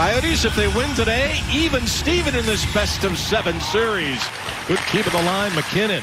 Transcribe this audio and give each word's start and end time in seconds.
Coyotes, 0.00 0.46
if 0.46 0.56
they 0.56 0.66
win 0.68 0.88
today, 0.94 1.42
even 1.52 1.86
Steven 1.86 2.34
in 2.34 2.46
this 2.46 2.64
best 2.72 3.04
of 3.04 3.18
seven 3.18 3.60
series. 3.60 4.18
Good 4.66 4.78
keep 4.90 5.04
of 5.04 5.12
the 5.12 5.22
line, 5.24 5.54
MacKinnon 5.54 6.02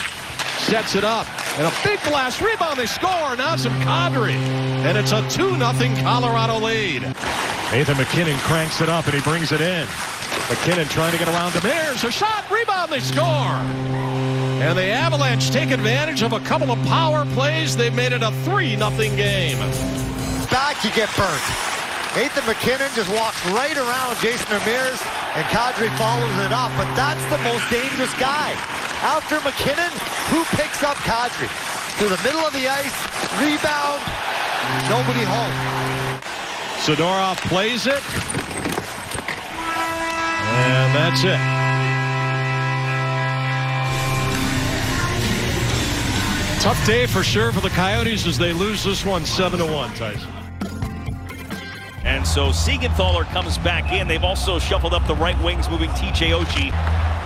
sets 0.59 0.93
it 0.93 1.03
up. 1.03 1.25
And 1.57 1.65
a 1.65 1.73
big 1.83 1.99
blast 2.03 2.39
rebound. 2.39 2.77
They 2.77 2.85
score. 2.85 3.35
Now 3.35 3.55
it's 3.55 3.65
Kadri. 3.65 4.35
And 4.85 4.99
it's 4.99 5.13
a 5.13 5.23
2-0 5.33 6.03
Colorado 6.03 6.59
lead. 6.59 7.01
Nathan 7.71 7.97
MacKinnon 7.97 8.37
cranks 8.41 8.81
it 8.81 8.87
up 8.87 9.05
and 9.05 9.15
he 9.15 9.21
brings 9.21 9.51
it 9.51 9.61
in. 9.61 9.87
MacKinnon 10.47 10.87
trying 10.89 11.13
to 11.13 11.17
get 11.17 11.27
around 11.29 11.53
Demers. 11.53 12.07
A 12.07 12.11
shot, 12.11 12.45
rebound, 12.51 12.91
they 12.91 12.99
score. 12.99 13.25
And 13.25 14.77
the 14.77 14.91
Avalanche 14.91 15.49
take 15.49 15.71
advantage 15.71 16.21
of 16.21 16.33
a 16.33 16.39
couple 16.41 16.69
of 16.69 16.77
power 16.85 17.25
plays. 17.33 17.75
They've 17.75 17.91
made 17.91 18.11
it 18.11 18.21
a 18.21 18.29
3-0 18.45 19.17
game. 19.17 19.57
Back, 20.51 20.83
you 20.83 20.91
get 20.91 21.09
burnt. 21.17 21.76
Nathan 22.17 22.47
MacKinnon 22.47 22.89
just 22.95 23.13
walks 23.13 23.37
right 23.53 23.77
around 23.77 24.17
Jason 24.17 24.47
Demers, 24.47 24.97
and 25.37 25.45
Kadri 25.53 25.87
follows 25.99 26.33
it 26.43 26.51
up. 26.51 26.71
But 26.75 26.89
that's 26.95 27.23
the 27.29 27.37
most 27.45 27.69
dangerous 27.69 28.11
guy. 28.15 28.53
After 29.05 29.39
MacKinnon, 29.41 29.91
who 30.33 30.43
picks 30.57 30.81
up 30.81 30.97
Kadri? 31.05 31.45
To 31.99 32.09
the 32.09 32.17
middle 32.23 32.41
of 32.41 32.53
the 32.53 32.67
ice, 32.67 32.97
rebound, 33.37 34.01
nobody 34.89 35.21
home. 35.29 35.53
Zadorov 36.81 37.37
plays 37.49 37.85
it. 37.85 38.01
And 40.57 40.95
that's 40.95 41.23
it. 41.23 41.37
Tough 46.63 46.83
day 46.87 47.05
for 47.05 47.23
sure 47.23 47.51
for 47.51 47.61
the 47.61 47.69
Coyotes 47.69 48.25
as 48.25 48.39
they 48.39 48.53
lose 48.53 48.83
this 48.83 49.05
one 49.05 49.23
7 49.23 49.59
to 49.59 49.65
1, 49.71 49.93
Tyson. 49.93 50.36
And 52.07 52.25
so 52.25 52.49
Siegenthaler 52.49 53.25
comes 53.35 53.57
back 53.57 53.91
in. 53.91 54.07
They've 54.07 54.23
also 54.23 54.59
shuffled 54.59 54.93
up 54.93 55.05
the 55.07 55.15
right 55.15 55.37
wings, 55.43 55.69
moving 55.69 55.89
TJ 55.91 56.31
Oshie 56.31 56.71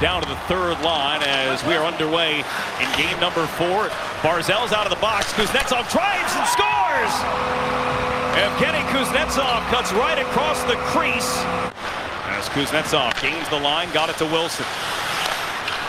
down 0.01 0.23
to 0.23 0.27
the 0.27 0.35
third 0.49 0.81
line 0.81 1.21
as 1.23 1.63
we 1.65 1.75
are 1.75 1.85
underway 1.85 2.39
in 2.81 2.87
game 2.97 3.19
number 3.19 3.45
four. 3.45 3.93
Barzal's 4.25 4.73
out 4.73 4.85
of 4.85 4.89
the 4.89 4.99
box. 4.99 5.31
Kuznetsov 5.33 5.85
drives 5.93 6.33
and 6.33 6.47
scores! 6.49 7.13
Evgeny 8.41 8.81
Kuznetsov 8.89 9.61
cuts 9.69 9.93
right 9.93 10.17
across 10.17 10.63
the 10.63 10.75
crease 10.89 11.45
as 12.41 12.49
Kuznetsov 12.49 13.21
gains 13.21 13.47
the 13.49 13.59
line, 13.59 13.91
got 13.93 14.09
it 14.09 14.17
to 14.17 14.25
Wilson. 14.25 14.65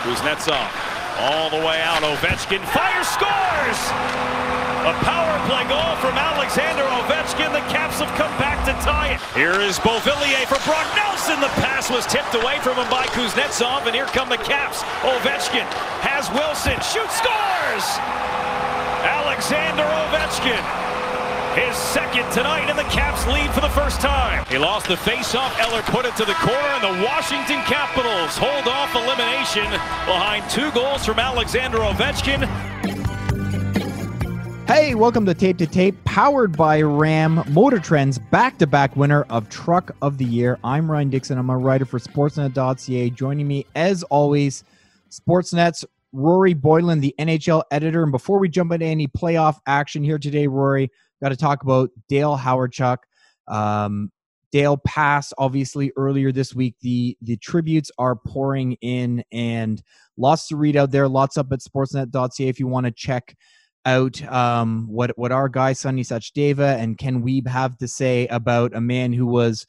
Kuznetsov 0.05 0.69
all 1.17 1.49
the 1.49 1.57
way 1.57 1.81
out. 1.81 2.03
Ovechkin 2.03 2.63
fires, 2.69 3.07
scores! 3.07 4.52
A 4.83 4.91
power 5.07 5.39
play 5.47 5.63
goal 5.71 5.95
from 6.03 6.11
Alexander 6.19 6.83
Ovechkin. 6.83 7.55
The 7.55 7.63
Caps 7.71 8.03
have 8.03 8.11
come 8.19 8.31
back 8.35 8.59
to 8.67 8.75
tie 8.83 9.15
it. 9.15 9.21
Here 9.31 9.55
is 9.63 9.79
Beauvillier 9.79 10.43
for 10.43 10.59
Brock 10.67 10.91
Nelson. 10.91 11.39
The 11.39 11.47
pass 11.63 11.89
was 11.89 12.05
tipped 12.05 12.35
away 12.35 12.59
from 12.59 12.75
him 12.75 12.89
by 12.91 13.07
Kuznetsov, 13.15 13.87
and 13.87 13.95
here 13.95 14.11
come 14.11 14.27
the 14.27 14.43
Caps. 14.43 14.83
Ovechkin 15.07 15.63
has 16.03 16.27
Wilson. 16.35 16.75
Shoot, 16.83 17.07
scores! 17.15 17.85
Alexander 19.07 19.87
Ovechkin 19.87 20.59
his 21.55 21.77
second 21.77 22.29
tonight, 22.31 22.67
and 22.67 22.77
the 22.77 22.89
Caps 22.89 23.27
lead 23.27 23.51
for 23.53 23.61
the 23.61 23.69
first 23.69 24.01
time. 24.01 24.43
He 24.49 24.57
lost 24.57 24.87
the 24.87 24.95
faceoff. 24.95 25.53
Eller 25.59 25.83
put 25.83 26.03
it 26.03 26.15
to 26.17 26.25
the 26.25 26.33
corner, 26.41 26.59
and 26.59 26.83
the 26.83 27.05
Washington 27.05 27.61
Capitals 27.69 28.35
hold 28.35 28.67
off 28.67 28.95
elimination 28.95 29.69
behind 30.09 30.49
two 30.49 30.71
goals 30.71 31.05
from 31.05 31.19
Alexander 31.19 31.77
Ovechkin. 31.77 32.49
Hey, 34.73 34.95
welcome 34.95 35.23
to 35.27 35.35
Tape 35.35 35.59
to 35.59 35.67
Tape, 35.67 36.03
powered 36.03 36.57
by 36.57 36.81
Ram 36.81 37.43
Motor 37.49 37.77
Trends, 37.77 38.17
back 38.17 38.57
to 38.57 38.65
back 38.65 38.95
winner 38.95 39.21
of 39.29 39.47
Truck 39.47 39.95
of 40.01 40.17
the 40.17 40.25
Year. 40.25 40.57
I'm 40.63 40.89
Ryan 40.89 41.11
Dixon. 41.11 41.37
I'm 41.37 41.51
a 41.51 41.57
writer 41.59 41.85
for 41.85 41.99
Sportsnet.ca. 41.99 43.11
Joining 43.11 43.47
me, 43.47 43.67
as 43.75 44.01
always, 44.01 44.63
Sportsnet's 45.11 45.85
Rory 46.11 46.55
Boylen, 46.55 47.01
the 47.01 47.13
NHL 47.19 47.61
editor. 47.69 48.01
And 48.01 48.11
before 48.11 48.39
we 48.39 48.49
jump 48.49 48.71
into 48.71 48.87
any 48.87 49.07
playoff 49.07 49.57
action 49.67 50.03
here 50.03 50.17
today, 50.17 50.47
Rory, 50.47 50.89
got 51.21 51.29
to 51.29 51.37
talk 51.37 51.61
about 51.61 51.91
Dale 52.09 52.35
Hawerchuk. 52.35 52.97
Um, 53.47 54.11
Dale 54.51 54.77
passed 54.77 55.35
obviously 55.37 55.91
earlier 55.97 56.31
this 56.31 56.55
week. 56.55 56.77
The 56.81 57.15
the 57.21 57.37
tributes 57.37 57.91
are 57.99 58.15
pouring 58.15 58.73
in 58.81 59.23
and 59.31 59.83
lots 60.17 60.47
to 60.47 60.55
read 60.55 60.75
out 60.75 60.89
there. 60.89 61.07
Lots 61.07 61.37
up 61.37 61.53
at 61.53 61.59
sportsnet.ca 61.59 62.47
if 62.47 62.59
you 62.59 62.65
want 62.65 62.87
to 62.87 62.91
check 62.91 63.35
out 63.85 64.21
um, 64.31 64.87
what 64.87 65.17
what 65.17 65.31
our 65.31 65.49
guy 65.49 65.73
Sonny 65.73 66.03
Sachdeva 66.03 66.77
and 66.77 66.97
Ken 66.97 67.23
Wiebe 67.23 67.47
have 67.47 67.77
to 67.77 67.87
say 67.87 68.27
about 68.27 68.75
a 68.75 68.81
man 68.81 69.13
who 69.13 69.25
was 69.25 69.65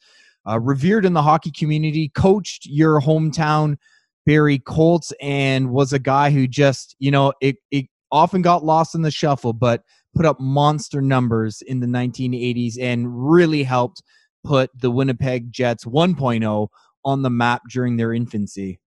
uh, 0.47 0.59
revered 0.59 1.05
in 1.05 1.13
the 1.13 1.21
hockey 1.21 1.51
community, 1.51 2.09
coached 2.15 2.65
your 2.65 3.01
hometown 3.01 3.77
Barrie 4.25 4.59
Colts, 4.59 5.13
and 5.21 5.71
was 5.71 5.93
a 5.93 5.99
guy 5.99 6.31
who 6.31 6.47
just 6.47 6.95
you 6.99 7.11
know 7.11 7.33
it 7.41 7.57
it 7.71 7.87
often 8.11 8.41
got 8.41 8.63
lost 8.63 8.95
in 8.95 9.01
the 9.01 9.11
shuffle, 9.11 9.53
but 9.53 9.81
put 10.15 10.25
up 10.25 10.39
monster 10.39 11.01
numbers 11.01 11.61
in 11.61 11.81
the 11.81 11.87
1980s 11.87 12.79
and 12.79 13.29
really 13.29 13.63
helped 13.63 14.01
put 14.45 14.69
the 14.79 14.91
Winnipeg 14.91 15.51
Jets 15.51 15.83
1.0 15.83 16.67
on 17.03 17.21
the 17.21 17.29
map 17.29 17.61
during 17.69 17.97
their 17.97 18.13
infancy. 18.13 18.79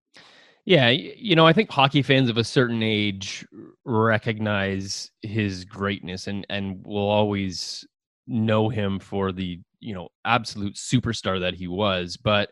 Yeah, 0.69 0.91
you 0.91 1.35
know, 1.35 1.47
I 1.47 1.55
think 1.55 1.71
hockey 1.71 2.03
fans 2.03 2.29
of 2.29 2.37
a 2.37 2.45
certain 2.45 2.83
age 2.83 3.47
recognize 3.87 5.11
his 5.23 5.65
greatness 5.65 6.27
and 6.27 6.47
and 6.51 6.85
will 6.85 7.09
always 7.09 7.87
know 8.27 8.69
him 8.69 8.99
for 8.99 9.33
the, 9.33 9.59
you 9.81 9.95
know, 9.95 10.11
absolute 10.27 10.75
superstar 10.75 11.41
that 11.41 11.55
he 11.55 11.69
was, 11.69 12.19
but 12.19 12.51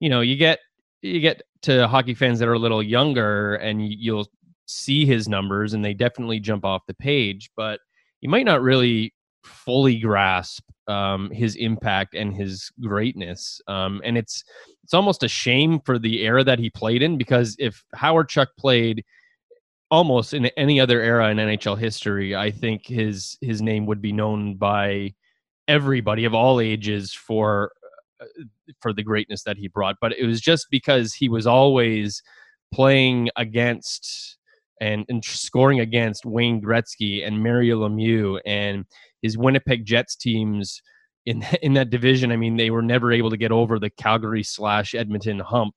you 0.00 0.08
know, 0.10 0.22
you 0.22 0.36
get 0.36 0.60
you 1.02 1.20
get 1.20 1.42
to 1.62 1.88
hockey 1.88 2.14
fans 2.14 2.38
that 2.40 2.48
are 2.48 2.54
a 2.54 2.58
little 2.58 2.82
younger 2.82 3.56
and 3.56 3.86
you'll 3.92 4.28
see 4.66 5.06
his 5.06 5.28
numbers 5.28 5.74
and 5.74 5.84
they 5.84 5.94
definitely 5.94 6.40
jump 6.40 6.64
off 6.64 6.82
the 6.88 6.94
page, 6.94 7.50
but 7.56 7.80
you 8.22 8.30
might 8.30 8.46
not 8.46 8.62
really 8.62 9.12
fully 9.44 9.98
grasp 9.98 10.64
um, 10.88 11.30
his 11.30 11.56
impact 11.56 12.14
and 12.14 12.34
his 12.34 12.70
greatness. 12.80 13.60
Um, 13.68 14.00
and 14.04 14.18
it's 14.18 14.44
it's 14.82 14.94
almost 14.94 15.22
a 15.22 15.28
shame 15.28 15.80
for 15.80 15.98
the 15.98 16.22
era 16.22 16.44
that 16.44 16.58
he 16.58 16.70
played 16.70 17.02
in 17.02 17.16
because 17.16 17.56
if 17.58 17.84
Hawerchuk 17.96 18.48
played 18.58 19.04
almost 19.90 20.34
in 20.34 20.46
any 20.56 20.80
other 20.80 21.00
era 21.00 21.30
in 21.30 21.38
NHL 21.38 21.78
history, 21.78 22.34
I 22.34 22.50
think 22.50 22.86
his 22.86 23.38
his 23.40 23.62
name 23.62 23.86
would 23.86 24.02
be 24.02 24.12
known 24.12 24.56
by 24.56 25.14
everybody 25.68 26.24
of 26.24 26.34
all 26.34 26.60
ages 26.60 27.14
for 27.14 27.72
uh, 28.20 28.26
for 28.80 28.92
the 28.92 29.02
greatness 29.02 29.42
that 29.44 29.56
he 29.56 29.68
brought. 29.68 29.96
But 30.00 30.12
it 30.18 30.26
was 30.26 30.40
just 30.40 30.66
because 30.70 31.14
he 31.14 31.28
was 31.28 31.46
always 31.46 32.22
playing 32.72 33.30
against 33.36 34.36
and, 34.80 35.04
and 35.08 35.24
scoring 35.24 35.80
against 35.80 36.26
Wayne 36.26 36.60
Gretzky 36.60 37.26
and 37.26 37.42
Mario 37.42 37.86
Lemieux 37.86 38.40
and 38.44 38.84
his 39.22 39.38
Winnipeg 39.38 39.84
Jets 39.84 40.16
teams 40.16 40.82
in 41.26 41.44
in 41.62 41.74
that 41.74 41.90
division. 41.90 42.32
I 42.32 42.36
mean, 42.36 42.56
they 42.56 42.70
were 42.70 42.82
never 42.82 43.12
able 43.12 43.30
to 43.30 43.36
get 43.36 43.52
over 43.52 43.78
the 43.78 43.90
Calgary 43.90 44.42
slash 44.42 44.94
Edmonton 44.94 45.38
hump, 45.40 45.74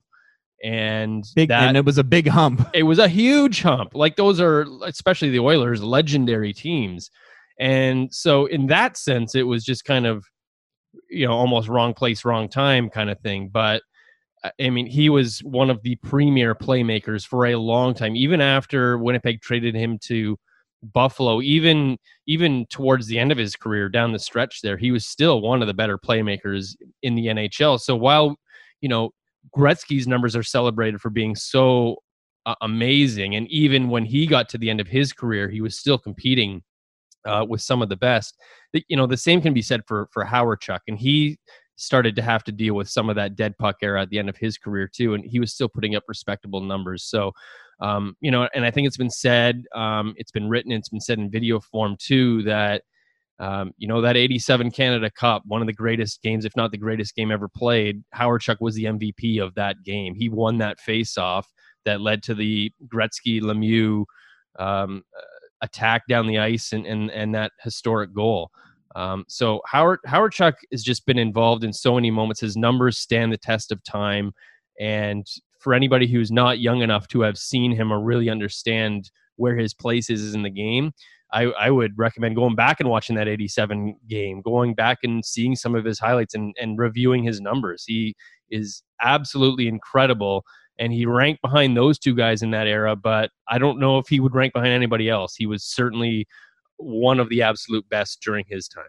and 0.63 1.23
big 1.35 1.49
that, 1.49 1.67
and 1.67 1.77
it 1.77 1.85
was 1.85 1.97
a 1.97 2.03
big 2.03 2.27
hump. 2.27 2.67
It 2.73 2.83
was 2.83 2.99
a 2.99 3.07
huge 3.07 3.61
hump. 3.61 3.95
Like 3.95 4.15
those 4.15 4.39
are 4.39 4.65
especially 4.83 5.29
the 5.29 5.39
Oilers, 5.39 5.83
legendary 5.83 6.53
teams, 6.53 7.09
and 7.59 8.13
so 8.13 8.45
in 8.45 8.67
that 8.67 8.97
sense, 8.97 9.35
it 9.35 9.43
was 9.43 9.63
just 9.63 9.85
kind 9.85 10.05
of 10.05 10.23
you 11.09 11.27
know 11.27 11.33
almost 11.33 11.69
wrong 11.69 11.93
place, 11.93 12.25
wrong 12.25 12.49
time 12.49 12.89
kind 12.89 13.09
of 13.09 13.19
thing, 13.19 13.49
but 13.51 13.81
I 14.59 14.69
mean, 14.69 14.85
he 14.85 15.09
was 15.09 15.39
one 15.39 15.69
of 15.69 15.81
the 15.81 15.95
premier 15.95 16.53
playmakers 16.53 17.25
for 17.25 17.47
a 17.47 17.55
long 17.55 17.93
time, 17.93 18.15
even 18.15 18.41
after 18.41 18.97
Winnipeg 18.97 19.41
traded 19.41 19.75
him 19.75 19.97
to 20.03 20.37
Buffalo. 20.83 21.41
Even 21.41 21.97
even 22.27 22.65
towards 22.67 23.07
the 23.07 23.17
end 23.17 23.31
of 23.31 23.37
his 23.37 23.55
career, 23.55 23.89
down 23.89 24.11
the 24.11 24.19
stretch 24.19 24.61
there, 24.61 24.77
he 24.77 24.91
was 24.91 25.05
still 25.05 25.41
one 25.41 25.61
of 25.61 25.67
the 25.67 25.73
better 25.73 25.97
playmakers 25.97 26.75
in 27.01 27.15
the 27.15 27.27
NHL. 27.27 27.79
So 27.79 27.95
while 27.95 28.35
you 28.81 28.89
know 28.89 29.11
Gretzky's 29.55 30.07
numbers 30.07 30.35
are 30.35 30.43
celebrated 30.43 31.01
for 31.01 31.09
being 31.09 31.35
so 31.35 31.97
uh, 32.45 32.55
amazing, 32.61 33.35
and 33.35 33.47
even 33.47 33.89
when 33.89 34.05
he 34.05 34.27
got 34.27 34.49
to 34.49 34.57
the 34.57 34.69
end 34.69 34.79
of 34.79 34.87
his 34.87 35.13
career, 35.13 35.49
he 35.49 35.61
was 35.61 35.77
still 35.79 35.97
competing 35.97 36.61
uh, 37.25 37.45
with 37.47 37.61
some 37.61 37.81
of 37.81 37.89
the 37.89 37.97
best. 37.97 38.37
You 38.87 38.97
know, 38.97 39.07
the 39.07 39.17
same 39.17 39.41
can 39.41 39.53
be 39.53 39.63
said 39.63 39.81
for 39.87 40.07
for 40.11 40.23
Hawerchuk, 40.23 40.81
and 40.87 40.99
he 40.99 41.39
started 41.77 42.15
to 42.15 42.21
have 42.21 42.43
to 42.43 42.51
deal 42.51 42.73
with 42.73 42.89
some 42.89 43.09
of 43.09 43.15
that 43.15 43.35
dead 43.35 43.57
puck 43.57 43.77
era 43.81 44.01
at 44.01 44.09
the 44.09 44.19
end 44.19 44.29
of 44.29 44.35
his 44.35 44.57
career 44.57 44.89
too, 44.91 45.13
and 45.13 45.23
he 45.23 45.39
was 45.39 45.53
still 45.53 45.69
putting 45.69 45.95
up 45.95 46.03
respectable 46.07 46.61
numbers. 46.61 47.03
So, 47.03 47.31
um, 47.79 48.15
you 48.19 48.31
know, 48.31 48.49
and 48.53 48.65
I 48.65 48.71
think 48.71 48.87
it's 48.87 48.97
been 48.97 49.09
said, 49.09 49.63
um, 49.73 50.13
it's 50.17 50.31
been 50.31 50.49
written, 50.49 50.71
it's 50.71 50.89
been 50.89 50.99
said 50.99 51.19
in 51.19 51.31
video 51.31 51.59
form 51.59 51.95
too 51.99 52.43
that. 52.43 52.83
Um, 53.39 53.71
you 53.77 53.87
know 53.87 54.01
that 54.01 54.17
87 54.17 54.71
Canada 54.71 55.11
Cup, 55.11 55.43
one 55.45 55.61
of 55.61 55.67
the 55.67 55.73
greatest 55.73 56.23
games, 56.23 56.43
if 56.43 56.55
not 56.55 56.71
the 56.71 56.77
greatest 56.79 57.15
game 57.15 57.29
ever 57.29 57.47
played. 57.47 58.01
Hawerchuk 58.15 58.55
was 58.59 58.73
the 58.73 58.85
MVP 58.85 59.39
of 59.39 59.53
that 59.53 59.83
game. 59.83 60.15
He 60.15 60.27
won 60.27 60.57
that 60.57 60.79
face-off 60.79 61.47
that 61.85 62.01
led 62.01 62.23
to 62.23 62.33
the 62.33 62.71
Gretzky 62.91 63.39
Lemieux 63.39 64.05
um, 64.57 65.03
uh, 65.15 65.21
attack 65.61 66.07
down 66.07 66.25
the 66.25 66.39
ice 66.39 66.71
and, 66.73 66.85
and 66.85 67.09
and 67.11 67.33
that 67.35 67.51
historic 67.61 68.13
goal. 68.13 68.49
Um, 68.95 69.25
so 69.27 69.61
Howard 69.65 69.99
Hawerchuk 70.07 70.53
has 70.71 70.83
just 70.83 71.05
been 71.05 71.17
involved 71.17 71.63
in 71.63 71.73
so 71.73 71.95
many 71.95 72.11
moments. 72.11 72.41
His 72.41 72.57
numbers 72.57 72.97
stand 72.97 73.31
the 73.31 73.37
test 73.37 73.71
of 73.71 73.83
time, 73.83 74.31
and 74.79 75.27
for 75.59 75.73
anybody 75.73 76.07
who's 76.07 76.31
not 76.31 76.59
young 76.59 76.81
enough 76.81 77.07
to 77.09 77.21
have 77.21 77.37
seen 77.37 77.71
him 77.71 77.91
or 77.91 77.99
really 77.99 78.29
understand 78.29 79.11
where 79.35 79.55
his 79.55 79.73
place 79.73 80.09
is 80.09 80.33
in 80.33 80.43
the 80.43 80.49
game, 80.49 80.93
I, 81.31 81.43
I 81.43 81.71
would 81.71 81.97
recommend 81.97 82.35
going 82.35 82.55
back 82.55 82.79
and 82.79 82.89
watching 82.89 83.15
that 83.15 83.27
87 83.27 83.97
game, 84.07 84.41
going 84.41 84.73
back 84.73 84.99
and 85.03 85.25
seeing 85.25 85.55
some 85.55 85.75
of 85.75 85.83
his 85.83 85.99
highlights 85.99 86.33
and, 86.33 86.55
and 86.59 86.77
reviewing 86.77 87.23
his 87.23 87.41
numbers. 87.41 87.83
He 87.85 88.15
is 88.49 88.83
absolutely 89.01 89.67
incredible. 89.67 90.45
And 90.79 90.93
he 90.93 91.05
ranked 91.05 91.41
behind 91.41 91.75
those 91.75 91.97
two 91.97 92.15
guys 92.15 92.43
in 92.43 92.51
that 92.51 92.67
era, 92.67 92.95
but 92.95 93.31
I 93.49 93.57
don't 93.57 93.79
know 93.79 93.97
if 93.97 94.07
he 94.07 94.19
would 94.19 94.35
rank 94.35 94.53
behind 94.53 94.71
anybody 94.71 95.09
else. 95.09 95.35
He 95.35 95.47
was 95.47 95.63
certainly 95.63 96.27
one 96.77 97.19
of 97.19 97.29
the 97.29 97.41
absolute 97.41 97.87
best 97.89 98.21
during 98.21 98.45
his 98.47 98.67
time. 98.67 98.85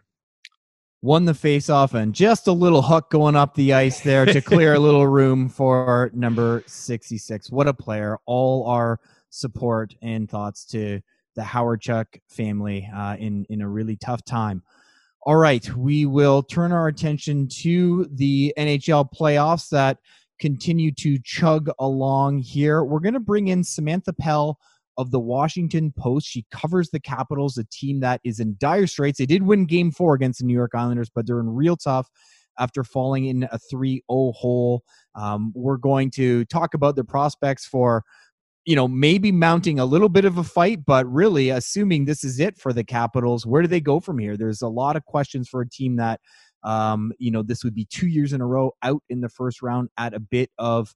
Won 1.00 1.24
the 1.24 1.34
face-off 1.34 1.94
and 1.94 2.12
just 2.12 2.48
a 2.48 2.52
little 2.52 2.82
hook 2.82 3.10
going 3.10 3.36
up 3.36 3.54
the 3.54 3.72
ice 3.72 4.00
there 4.00 4.26
to 4.26 4.40
clear 4.40 4.74
a 4.74 4.80
little 4.80 5.06
room 5.06 5.48
for 5.48 6.10
number 6.12 6.64
66. 6.66 7.50
What 7.50 7.68
a 7.68 7.74
player. 7.74 8.18
All 8.26 8.66
our 8.66 8.98
support 9.30 9.94
and 10.02 10.28
thoughts 10.28 10.64
to 10.66 11.00
the 11.36 11.42
Hawerchuk 11.42 12.20
family 12.28 12.90
uh, 12.92 13.16
in 13.16 13.46
in 13.48 13.60
a 13.60 13.68
really 13.68 13.96
tough 13.96 14.24
time. 14.24 14.62
All 15.22 15.36
right, 15.36 15.68
we 15.76 16.04
will 16.04 16.42
turn 16.42 16.72
our 16.72 16.88
attention 16.88 17.48
to 17.60 18.08
the 18.12 18.52
NHL 18.58 19.12
playoffs 19.12 19.68
that 19.70 19.98
continue 20.40 20.90
to 20.92 21.18
chug 21.22 21.70
along 21.78 22.38
here. 22.38 22.82
We're 22.82 23.00
going 23.00 23.14
to 23.14 23.20
bring 23.20 23.48
in 23.48 23.62
Samantha 23.62 24.12
Pell 24.12 24.58
of 24.98 25.10
the 25.10 25.20
Washington 25.20 25.92
Post. 25.96 26.26
She 26.26 26.44
covers 26.50 26.90
the 26.90 27.00
Capitals, 27.00 27.56
a 27.56 27.64
team 27.72 28.00
that 28.00 28.20
is 28.24 28.40
in 28.40 28.56
dire 28.58 28.86
straits. 28.86 29.18
They 29.18 29.26
did 29.26 29.44
win 29.44 29.64
game 29.64 29.90
four 29.90 30.14
against 30.14 30.40
the 30.40 30.44
New 30.44 30.54
York 30.54 30.72
Islanders, 30.74 31.10
but 31.14 31.26
they're 31.26 31.40
in 31.40 31.48
real 31.48 31.76
tough 31.76 32.10
after 32.58 32.84
falling 32.84 33.26
in 33.26 33.48
a 33.50 33.58
3 33.58 34.02
0 34.10 34.32
hole. 34.32 34.82
Um, 35.14 35.52
we're 35.54 35.76
going 35.76 36.10
to 36.12 36.44
talk 36.46 36.74
about 36.74 36.96
the 36.96 37.04
prospects 37.04 37.64
for 37.64 38.04
you 38.68 38.76
know, 38.76 38.86
maybe 38.86 39.32
mounting 39.32 39.78
a 39.78 39.84
little 39.86 40.10
bit 40.10 40.26
of 40.26 40.36
a 40.36 40.44
fight, 40.44 40.84
but 40.84 41.10
really 41.10 41.48
assuming 41.48 42.04
this 42.04 42.22
is 42.22 42.38
it 42.38 42.58
for 42.58 42.70
the 42.74 42.84
Capitals, 42.84 43.46
where 43.46 43.62
do 43.62 43.68
they 43.68 43.80
go 43.80 43.98
from 43.98 44.18
here? 44.18 44.36
There's 44.36 44.60
a 44.60 44.68
lot 44.68 44.94
of 44.94 45.06
questions 45.06 45.48
for 45.48 45.62
a 45.62 45.68
team 45.70 45.96
that, 45.96 46.20
um, 46.64 47.14
you 47.18 47.30
know, 47.30 47.42
this 47.42 47.64
would 47.64 47.74
be 47.74 47.86
two 47.86 48.08
years 48.08 48.34
in 48.34 48.42
a 48.42 48.46
row 48.46 48.72
out 48.82 49.02
in 49.08 49.22
the 49.22 49.30
first 49.30 49.62
round 49.62 49.88
at 49.96 50.12
a 50.12 50.20
bit 50.20 50.50
of 50.58 50.94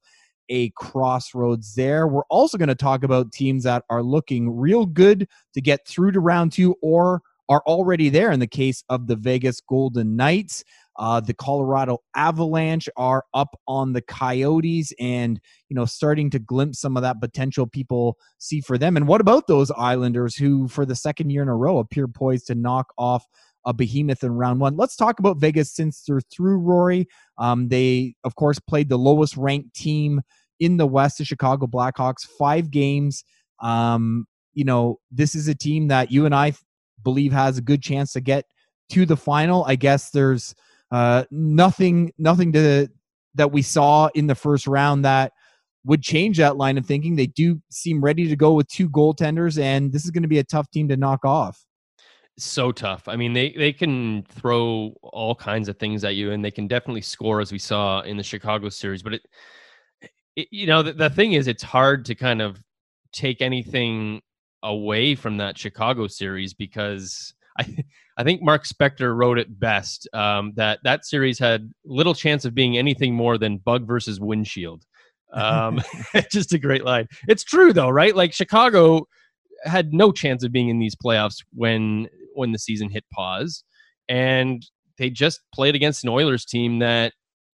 a 0.49 0.71
crossroads 0.71 1.75
there. 1.75 2.07
We're 2.07 2.25
also 2.31 2.59
going 2.59 2.69
to 2.69 2.75
talk 2.75 3.05
about 3.05 3.33
teams 3.33 3.65
that 3.65 3.85
are 3.91 4.03
looking 4.03 4.57
real 4.57 4.87
good 4.87 5.29
to 5.55 5.61
get 5.61 5.87
through 5.87 6.13
to 6.13 6.21
round 6.21 6.53
two 6.53 6.75
or 6.83 7.23
are 7.49 7.63
already 7.67 8.09
there 8.09 8.31
in 8.33 8.41
the 8.41 8.47
case 8.47 8.83
of 8.89 9.07
the 9.07 9.17
Vegas 9.17 9.61
Golden 9.61 10.17
Knights. 10.17 10.65
Uh, 10.99 11.21
the 11.21 11.35
Colorado 11.35 11.99
Avalanche 12.15 12.89
are 12.97 13.25
up 13.33 13.59
on 13.67 13.95
the 13.95 14.03
Coyotes 14.03 14.93
and, 15.01 15.41
you 15.69 15.75
know, 15.75 15.87
starting 15.87 16.29
to 16.31 16.39
glimpse 16.39 16.81
some 16.81 16.97
of 16.97 17.03
that 17.03 17.21
potential 17.21 17.67
people 17.67 18.19
see 18.39 18.61
for 18.61 18.77
them. 18.77 18.97
And 18.97 19.09
what 19.09 19.21
about 19.21 19.47
those 19.47 19.71
Islanders 19.73 20.37
who, 20.37 20.69
for 20.69 20.85
the 20.85 20.95
second 20.95 21.31
year 21.31 21.43
in 21.43 21.49
a 21.49 21.57
row, 21.57 21.79
appear 21.79 22.07
poised 22.09 22.47
to 22.49 22.55
knock 22.55 22.93
off 22.99 23.25
a 23.65 23.73
behemoth 23.73 24.25
in 24.25 24.33
round 24.33 24.61
one? 24.61 24.77
Let's 24.77 24.97
talk 24.97 25.19
about 25.19 25.39
Vegas 25.39 25.73
since 25.73 26.03
they're 26.03 26.21
through, 26.21 26.59
Rory. 26.59 27.09
Um, 27.39 27.69
they, 27.69 28.15
of 28.25 28.35
course, 28.35 28.59
played 28.59 28.89
the 28.89 28.99
lowest 28.99 29.37
ranked 29.37 29.75
team 29.75 30.21
in 30.61 30.77
the 30.77 30.87
West, 30.87 31.19
the 31.19 31.25
Chicago 31.25 31.67
Blackhawks, 31.67 32.27
five 32.39 32.71
games. 32.71 33.25
Um, 33.61 34.27
you 34.55 34.65
know, 34.65 34.99
this 35.11 35.35
is 35.35 35.49
a 35.49 35.55
team 35.55 35.89
that 35.89 36.11
you 36.11 36.27
and 36.27 36.35
I 36.35 36.53
believe 37.03 37.33
has 37.33 37.59
a 37.59 37.63
good 37.63 37.83
chance 37.83 38.13
to 38.13 38.21
get 38.21 38.45
to 38.91 39.07
the 39.07 39.17
final. 39.17 39.65
I 39.65 39.77
guess 39.77 40.11
there's 40.11 40.55
uh, 40.91 41.25
nothing, 41.31 42.13
nothing 42.19 42.53
to 42.53 42.89
that 43.35 43.51
we 43.51 43.63
saw 43.63 44.09
in 44.15 44.27
the 44.27 44.35
first 44.35 44.67
round 44.67 45.05
that 45.05 45.33
would 45.85 46.03
change 46.03 46.37
that 46.39 46.57
line 46.57 46.79
of 46.79 46.87
thinking. 46.87 47.17
They 47.17 47.27
do 47.27 47.61
seem 47.71 48.03
ready 48.03 48.29
to 48.29 48.37
go 48.37 48.53
with 48.53 48.69
two 48.69 48.89
goaltenders, 48.89 49.61
and 49.61 49.93
this 49.93 50.05
is 50.05 50.11
going 50.11 50.23
to 50.23 50.29
be 50.29 50.39
a 50.39 50.45
tough 50.45 50.71
team 50.71 50.89
to 50.89 50.97
knock 50.97 51.25
off. 51.25 51.65
So 52.43 52.73
tough. 52.73 53.07
I 53.07 53.15
mean, 53.15 53.33
they 53.33 53.51
they 53.51 53.73
can 53.73 54.25
throw 54.25 54.97
all 55.03 55.35
kinds 55.35 55.69
of 55.69 55.79
things 55.79 56.03
at 56.03 56.17
you, 56.17 56.33
and 56.33 56.45
they 56.45 56.51
can 56.51 56.67
definitely 56.67 57.01
score, 57.01 57.41
as 57.41 57.53
we 57.53 57.59
saw 57.59 58.01
in 58.01 58.17
the 58.17 58.23
Chicago 58.25 58.69
series. 58.69 59.01
But 59.01 59.15
it, 59.15 59.23
it 60.35 60.49
you 60.51 60.67
know, 60.67 60.83
the, 60.83 60.93
the 60.93 61.09
thing 61.09 61.35
is, 61.35 61.47
it's 61.47 61.63
hard 61.63 62.05
to 62.07 62.17
kind 62.17 62.43
of 62.43 62.61
take 63.13 63.41
anything 63.41 64.23
away 64.65 65.15
from 65.15 65.37
that 65.37 65.57
Chicago 65.57 66.09
series 66.09 66.53
because 66.53 67.33
I 67.59 67.77
I 68.17 68.25
think 68.25 68.43
Mark 68.43 68.65
Spector 68.65 69.17
wrote 69.17 69.39
it 69.39 69.61
best 69.61 70.09
um, 70.13 70.53
that 70.57 70.81
that 70.83 71.05
series 71.05 71.39
had 71.39 71.73
little 71.85 72.15
chance 72.15 72.45
of 72.45 72.57
being 72.57 72.77
anything 72.77 73.15
more 73.15 73.39
than 73.39 73.59
bug 73.59 73.87
versus 73.87 74.19
windshield. 74.19 74.85
Um, 75.33 75.81
just 76.33 76.53
a 76.53 76.59
great 76.59 76.85
line. 76.85 77.07
It's 77.29 77.45
true 77.45 77.73
though, 77.73 77.89
right? 77.89 78.17
Like 78.17 78.33
Chicago 78.33 79.07
had 79.65 79.95
no 79.95 80.11
chance 80.11 80.43
of 80.43 80.51
being 80.51 80.71
in 80.71 80.81
these 80.81 80.97
playoffs 80.97 81.37
when 81.55 82.09
when 82.35 82.53
the 82.53 82.59
season 82.59 82.91
hit 82.91 83.05
pause, 83.13 83.65
and 84.09 84.67
they 84.99 85.11
just 85.11 85.41
played 85.55 85.75
against 85.75 86.05
an 86.05 86.11
Oilers 86.11 86.45
team 86.45 86.79
that 86.81 87.13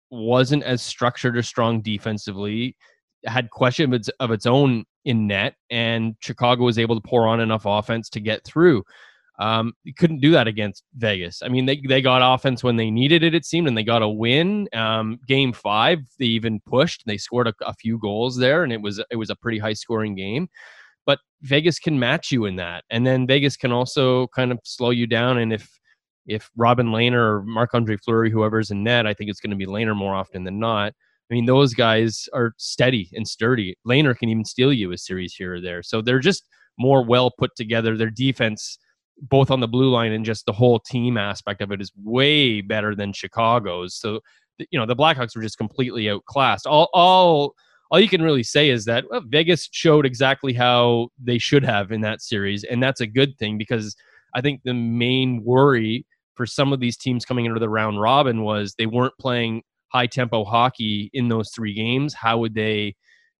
wasn't 0.09 0.63
as 0.63 0.81
structured 0.81 1.35
or 1.35 1.43
strong 1.43 1.81
defensively, 1.81 2.75
had 3.25 3.49
questions 3.49 4.09
of 4.19 4.31
its 4.31 4.45
own 4.45 4.85
in 5.05 5.27
net, 5.27 5.55
and 5.69 6.15
Chicago 6.19 6.63
was 6.63 6.77
able 6.77 6.95
to 6.95 7.07
pour 7.07 7.27
on 7.27 7.39
enough 7.39 7.63
offense 7.65 8.09
to 8.09 8.19
get 8.19 8.43
through. 8.45 8.83
Um, 9.39 9.73
you 9.83 9.93
couldn't 9.93 10.21
do 10.21 10.31
that 10.31 10.47
against 10.47 10.83
Vegas. 10.95 11.41
I 11.41 11.47
mean, 11.49 11.65
they, 11.65 11.81
they 11.87 12.01
got 12.01 12.21
offense 12.21 12.63
when 12.63 12.75
they 12.75 12.91
needed 12.91 13.23
it, 13.23 13.33
it 13.33 13.45
seemed, 13.45 13.67
and 13.67 13.75
they 13.75 13.83
got 13.83 14.03
a 14.03 14.07
win. 14.07 14.69
Um, 14.73 15.19
game 15.27 15.53
five, 15.53 15.99
they 16.19 16.25
even 16.25 16.61
pushed. 16.67 17.03
They 17.05 17.17
scored 17.17 17.47
a, 17.47 17.53
a 17.65 17.73
few 17.73 17.97
goals 17.97 18.37
there, 18.37 18.63
and 18.63 18.71
it 18.71 18.81
was 18.81 19.01
it 19.09 19.15
was 19.15 19.31
a 19.31 19.35
pretty 19.35 19.57
high 19.57 19.73
scoring 19.73 20.15
game. 20.15 20.49
But 21.05 21.19
Vegas 21.41 21.79
can 21.79 21.99
match 21.99 22.31
you 22.31 22.45
in 22.45 22.55
that, 22.57 22.83
and 22.89 23.05
then 23.05 23.27
Vegas 23.27 23.57
can 23.57 23.71
also 23.71 24.27
kind 24.27 24.51
of 24.51 24.59
slow 24.63 24.91
you 24.91 25.07
down. 25.07 25.37
And 25.37 25.53
if 25.53 25.69
if 26.25 26.49
Robin 26.55 26.87
Lehner 26.87 27.15
or 27.15 27.43
Marc 27.43 27.73
Andre 27.73 27.97
Fleury, 27.97 28.31
whoever's 28.31 28.71
in 28.71 28.83
net, 28.83 29.05
I 29.05 29.13
think 29.13 29.29
it's 29.29 29.41
going 29.41 29.51
to 29.51 29.57
be 29.57 29.65
Lehner 29.65 29.95
more 29.95 30.15
often 30.15 30.43
than 30.43 30.59
not. 30.59 30.93
I 31.29 31.33
mean, 31.33 31.45
those 31.45 31.73
guys 31.73 32.27
are 32.33 32.53
steady 32.57 33.09
and 33.13 33.27
sturdy. 33.27 33.75
Lehner 33.87 34.17
can 34.17 34.29
even 34.29 34.45
steal 34.45 34.71
you 34.71 34.91
a 34.91 34.97
series 34.97 35.33
here 35.33 35.55
or 35.55 35.61
there. 35.61 35.81
So 35.83 36.01
they're 36.01 36.19
just 36.19 36.47
more 36.77 37.03
well 37.03 37.31
put 37.31 37.55
together. 37.55 37.97
Their 37.97 38.09
defense 38.09 38.77
both 39.21 39.51
on 39.51 39.59
the 39.59 39.67
blue 39.67 39.89
line 39.89 40.11
and 40.11 40.25
just 40.25 40.45
the 40.45 40.51
whole 40.51 40.79
team 40.79 41.17
aspect 41.17 41.61
of 41.61 41.71
it 41.71 41.81
is 41.81 41.91
way 42.03 42.61
better 42.61 42.95
than 42.95 43.13
Chicago's. 43.13 43.95
So, 43.95 44.19
you 44.57 44.79
know, 44.79 44.85
the 44.85 44.95
Blackhawks 44.95 45.35
were 45.35 45.41
just 45.41 45.57
completely 45.57 46.09
outclassed. 46.09 46.67
All, 46.67 46.89
all, 46.93 47.53
all 47.93 47.99
you 47.99 48.09
can 48.09 48.23
really 48.23 48.41
say 48.41 48.71
is 48.71 48.85
that 48.85 49.05
well, 49.11 49.21
Vegas 49.27 49.69
showed 49.71 50.03
exactly 50.03 50.51
how 50.51 51.09
they 51.23 51.37
should 51.37 51.63
have 51.63 51.91
in 51.91 52.01
that 52.01 52.23
series, 52.23 52.63
and 52.63 52.81
that's 52.81 53.01
a 53.01 53.07
good 53.07 53.37
thing 53.37 53.55
because 53.55 53.95
I 54.33 54.41
think 54.41 54.61
the 54.63 54.73
main 54.73 55.43
worry 55.43 56.07
for 56.33 56.47
some 56.47 56.73
of 56.73 56.79
these 56.79 56.97
teams 56.97 57.23
coming 57.23 57.45
into 57.45 57.59
the 57.59 57.69
round 57.69 58.01
robin 58.01 58.41
was 58.41 58.73
they 58.79 58.87
weren't 58.87 59.13
playing 59.19 59.61
high 59.89 60.07
tempo 60.07 60.43
hockey 60.43 61.11
in 61.13 61.27
those 61.27 61.51
three 61.51 61.75
games. 61.75 62.15
How 62.15 62.39
would 62.39 62.55
they, 62.55 62.95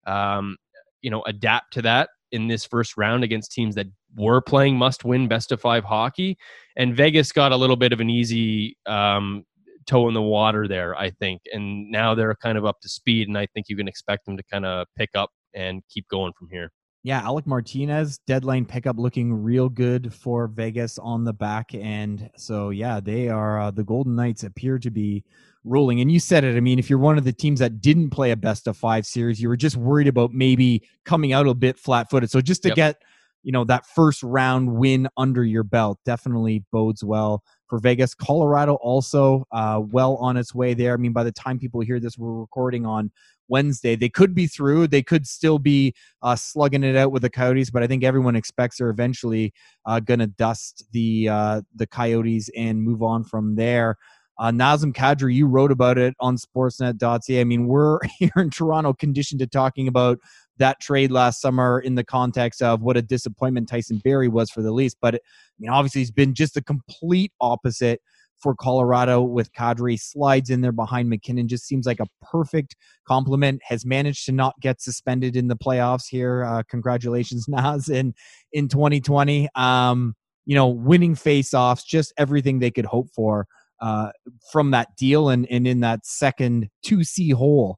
um, 0.05 0.57
you 1.01 1.09
know, 1.09 1.23
adapt 1.23 1.73
to 1.73 1.81
that 1.81 2.09
in 2.31 2.47
this 2.47 2.63
first 2.63 2.95
round 2.95 3.23
against 3.23 3.51
teams 3.51 3.73
that 3.73 3.87
were 4.15 4.39
playing 4.39 4.77
must 4.77 5.03
win 5.03 5.27
best 5.27 5.51
of 5.51 5.59
five 5.61 5.83
hockey. 5.83 6.37
And 6.77 6.95
Vegas 6.95 7.31
got 7.31 7.51
a 7.51 7.55
little 7.57 7.75
bit 7.75 7.91
of 7.91 7.99
an 7.99 8.09
easy 8.11 8.77
um, 8.85 9.45
toe 9.85 10.07
in 10.07 10.13
the 10.13 10.21
water 10.21 10.67
there, 10.67 10.95
I 10.97 11.11
think. 11.11 11.41
And 11.51 11.89
now 11.91 12.15
they're 12.15 12.35
kind 12.35 12.57
of 12.57 12.65
up 12.65 12.79
to 12.81 12.89
speed. 12.89 13.27
And 13.27 13.37
I 13.37 13.47
think 13.47 13.67
you 13.69 13.75
can 13.75 13.87
expect 13.87 14.25
them 14.25 14.37
to 14.37 14.43
kind 14.43 14.65
of 14.65 14.87
pick 14.97 15.11
up 15.15 15.29
and 15.53 15.81
keep 15.89 16.07
going 16.07 16.33
from 16.37 16.49
here. 16.51 16.71
Yeah, 17.05 17.19
Alec 17.21 17.45
Martinez 17.45 18.19
deadline 18.19 18.65
pickup 18.65 18.97
looking 18.97 19.33
real 19.33 19.67
good 19.67 20.13
for 20.13 20.47
Vegas 20.47 20.97
on 20.97 21.25
the 21.25 21.33
back 21.33 21.73
end. 21.73 22.29
So 22.37 22.69
yeah, 22.69 23.01
they 23.01 23.27
are 23.27 23.59
uh, 23.59 23.71
the 23.71 23.83
Golden 23.83 24.15
Knights 24.15 24.43
appear 24.43 24.79
to 24.79 24.89
be 24.89 25.25
rolling. 25.65 25.99
And 25.99 26.09
you 26.09 26.19
said 26.19 26.45
it. 26.45 26.55
I 26.55 26.61
mean, 26.61 26.79
if 26.79 26.89
you're 26.89 26.99
one 26.99 27.17
of 27.17 27.25
the 27.25 27.33
teams 27.33 27.59
that 27.59 27.81
didn't 27.81 28.11
play 28.11 28.31
a 28.31 28.37
best 28.37 28.67
of 28.67 28.77
five 28.77 29.05
series, 29.05 29.41
you 29.41 29.49
were 29.49 29.57
just 29.57 29.75
worried 29.75 30.07
about 30.07 30.31
maybe 30.31 30.87
coming 31.03 31.33
out 31.33 31.45
a 31.45 31.53
bit 31.53 31.77
flat 31.77 32.09
footed. 32.09 32.31
So 32.31 32.39
just 32.39 32.63
to 32.63 32.69
yep. 32.69 32.75
get 32.75 33.01
you 33.43 33.51
know 33.51 33.63
that 33.65 33.85
first 33.85 34.23
round 34.23 34.75
win 34.75 35.07
under 35.17 35.43
your 35.43 35.63
belt 35.63 35.99
definitely 36.05 36.63
bodes 36.71 37.03
well 37.03 37.43
for 37.67 37.79
Vegas. 37.79 38.13
Colorado 38.13 38.75
also 38.75 39.45
uh, 39.51 39.81
well 39.91 40.15
on 40.17 40.37
its 40.37 40.53
way 40.53 40.73
there. 40.73 40.93
I 40.93 40.97
mean, 40.97 41.13
by 41.13 41.23
the 41.23 41.31
time 41.31 41.59
people 41.59 41.81
hear 41.81 41.99
this, 41.99 42.17
we're 42.17 42.33
recording 42.33 42.85
on 42.85 43.11
Wednesday. 43.47 43.95
They 43.95 44.09
could 44.09 44.33
be 44.33 44.47
through. 44.47 44.87
They 44.87 45.03
could 45.03 45.27
still 45.27 45.59
be 45.59 45.93
uh, 46.21 46.35
slugging 46.35 46.83
it 46.83 46.95
out 46.95 47.11
with 47.11 47.21
the 47.21 47.29
Coyotes, 47.29 47.69
but 47.69 47.83
I 47.83 47.87
think 47.87 48.03
everyone 48.03 48.35
expects 48.35 48.77
they're 48.77 48.89
eventually 48.89 49.53
uh, 49.85 49.99
going 49.99 50.19
to 50.19 50.27
dust 50.27 50.85
the 50.91 51.29
uh, 51.29 51.61
the 51.75 51.87
Coyotes 51.87 52.49
and 52.55 52.81
move 52.81 53.03
on 53.03 53.23
from 53.23 53.55
there. 53.55 53.97
Uh, 54.39 54.51
Nazem 54.51 54.93
Kadri, 54.93 55.33
you 55.35 55.45
wrote 55.45 55.71
about 55.71 55.97
it 55.97 56.15
on 56.19 56.37
Sportsnet.ca. 56.37 57.39
I 57.39 57.43
mean, 57.43 57.67
we're 57.67 57.99
here 58.19 58.31
in 58.37 58.49
Toronto 58.49 58.93
conditioned 58.93 59.39
to 59.39 59.47
talking 59.47 59.87
about 59.87 60.19
that 60.57 60.79
trade 60.79 61.11
last 61.11 61.41
summer 61.41 61.79
in 61.79 61.95
the 61.95 62.03
context 62.03 62.61
of 62.61 62.81
what 62.81 62.97
a 62.97 63.01
disappointment 63.01 63.67
Tyson 63.67 63.99
Barrie 64.03 64.27
was 64.27 64.49
for 64.51 64.61
the 64.61 64.71
Leafs. 64.71 64.95
But, 64.99 65.15
I 65.15 65.19
mean, 65.59 65.69
obviously, 65.69 66.01
he's 66.01 66.11
been 66.11 66.33
just 66.33 66.53
the 66.53 66.63
complete 66.63 67.31
opposite 67.41 68.01
for 68.37 68.53
Colorado 68.55 69.21
with 69.21 69.53
Kadri 69.53 69.99
slides 69.99 70.49
in 70.49 70.61
there 70.61 70.71
behind 70.71 71.09
MacKinnon. 71.09 71.47
Just 71.47 71.65
seems 71.65 71.85
like 71.85 71.99
a 71.99 72.07
perfect 72.21 72.75
complement. 73.07 73.61
Has 73.63 73.85
managed 73.85 74.25
to 74.25 74.31
not 74.31 74.53
get 74.59 74.81
suspended 74.81 75.35
in 75.35 75.47
the 75.47 75.55
playoffs 75.55 76.05
here. 76.07 76.43
Uh, 76.43 76.63
congratulations, 76.69 77.45
Naz, 77.47 77.89
in 77.89 78.13
in 78.51 78.67
2020. 78.67 79.47
Um, 79.55 80.15
you 80.45 80.55
know, 80.55 80.67
winning 80.67 81.15
faceoffs, 81.15 81.85
just 81.85 82.13
everything 82.17 82.59
they 82.59 82.71
could 82.71 82.85
hope 82.85 83.07
for 83.15 83.47
uh, 83.83 84.11
from 84.51 84.71
that 84.71 84.95
deal 84.95 85.29
and, 85.29 85.45
and 85.49 85.67
in 85.67 85.81
that 85.81 86.05
second 86.05 86.69
2C 86.85 87.33
hole. 87.33 87.77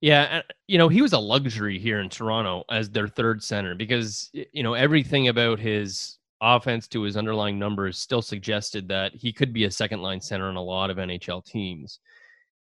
Yeah, 0.00 0.42
you 0.68 0.78
know, 0.78 0.88
he 0.88 1.02
was 1.02 1.12
a 1.12 1.18
luxury 1.18 1.78
here 1.78 2.00
in 2.00 2.08
Toronto 2.08 2.64
as 2.70 2.88
their 2.88 3.08
third 3.08 3.42
center 3.42 3.74
because, 3.74 4.30
you 4.32 4.62
know, 4.62 4.74
everything 4.74 5.28
about 5.28 5.58
his 5.58 6.18
offense 6.40 6.86
to 6.88 7.02
his 7.02 7.16
underlying 7.16 7.58
numbers 7.58 7.98
still 7.98 8.22
suggested 8.22 8.86
that 8.88 9.12
he 9.12 9.32
could 9.32 9.52
be 9.52 9.64
a 9.64 9.70
second 9.70 10.00
line 10.00 10.20
center 10.20 10.48
on 10.48 10.54
a 10.54 10.62
lot 10.62 10.90
of 10.90 10.98
NHL 10.98 11.44
teams 11.44 11.98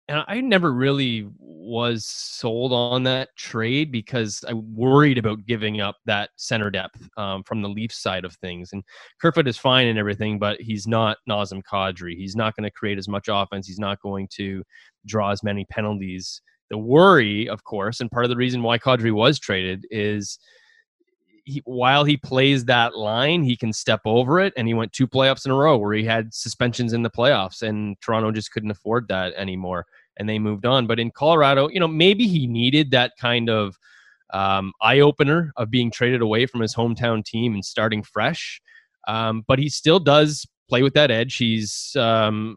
and 0.09 0.25
I 0.27 0.41
never 0.41 0.73
really 0.73 1.29
was 1.39 2.05
sold 2.05 2.73
on 2.73 3.05
that 3.05 3.35
trade 3.37 3.93
because 3.93 4.45
I 4.49 4.53
worried 4.53 5.17
about 5.17 5.47
giving 5.47 5.81
up 5.81 5.97
that 6.07 6.31
center 6.37 6.71
depth 6.71 7.09
um, 7.17 7.45
from 7.45 7.63
the 7.63 7.69
Leafs 7.69 8.03
side 8.03 8.25
of 8.25 8.35
things. 8.37 8.71
And 8.73 8.83
Kerfoot 9.21 9.47
is 9.47 9.57
fine 9.57 9.87
and 9.87 9.99
everything, 9.99 10.39
but 10.39 10.61
he's 10.61 10.89
not 10.89 11.19
Nazem 11.29 11.63
Kadri. 11.63 12.17
He's 12.17 12.35
not 12.35 12.57
going 12.57 12.65
to 12.65 12.71
create 12.71 12.99
as 12.99 13.09
much 13.09 13.29
offense. 13.31 13.67
He's 13.67 13.79
not 13.79 14.03
going 14.03 14.29
to 14.33 14.65
draw 15.07 15.31
as 15.31 15.45
many 15.45 15.65
penalties. 15.67 16.43
The 16.73 16.79
worry, 16.79 17.51
of 17.51 17.65
course, 17.65 18.01
and 18.01 18.11
part 18.11 18.25
of 18.25 18.31
the 18.31 18.37
reason 18.37 18.63
why 18.63 18.79
Kadri 18.79 19.13
was 19.13 19.39
traded 19.39 19.87
is 19.91 20.39
he, 21.45 21.61
while 21.67 22.03
he 22.03 22.17
plays 22.17 22.65
that 22.65 22.97
line, 22.97 23.43
he 23.43 23.59
can 23.59 23.75
step 23.75 24.01
over 24.07 24.41
it. 24.41 24.55
And 24.57 24.67
he 24.67 24.73
went 24.73 24.91
two 24.95 25.07
playoffs 25.07 25.45
in 25.45 25.53
a 25.53 25.55
row 25.55 25.77
where 25.77 25.93
he 25.93 26.03
had 26.03 26.33
suspensions 26.33 26.95
in 26.95 27.03
the 27.03 27.11
playoffs, 27.11 27.61
and 27.61 28.01
Toronto 28.01 28.31
just 28.31 28.53
couldn't 28.53 28.71
afford 28.71 29.07
that 29.09 29.35
anymore. 29.35 29.85
And 30.17 30.27
they 30.27 30.39
moved 30.39 30.65
on. 30.65 30.87
But 30.87 30.99
in 30.99 31.11
Colorado, 31.11 31.69
you 31.69 31.79
know, 31.79 31.87
maybe 31.89 32.27
he 32.27 32.47
needed 32.47 32.91
that 32.93 33.13
kind 33.21 33.51
of 33.51 33.77
um, 34.33 34.73
eye 34.81 35.01
opener 35.01 35.53
of 35.59 35.71
being 35.71 35.91
traded 35.91 36.23
away 36.23 36.47
from 36.47 36.63
his 36.63 36.75
hometown 36.75 37.23
team 37.23 37.53
and 37.53 37.63
starting 37.63 38.03
fresh. 38.03 38.63
Um, 39.07 39.45
but 39.47 39.59
he 39.59 39.69
still 39.69 40.01
does 40.01 40.47
play 40.71 40.83
with 40.83 40.95
that 40.95 41.11
edge. 41.11 41.37
He's 41.37 41.95
um, 41.97 42.57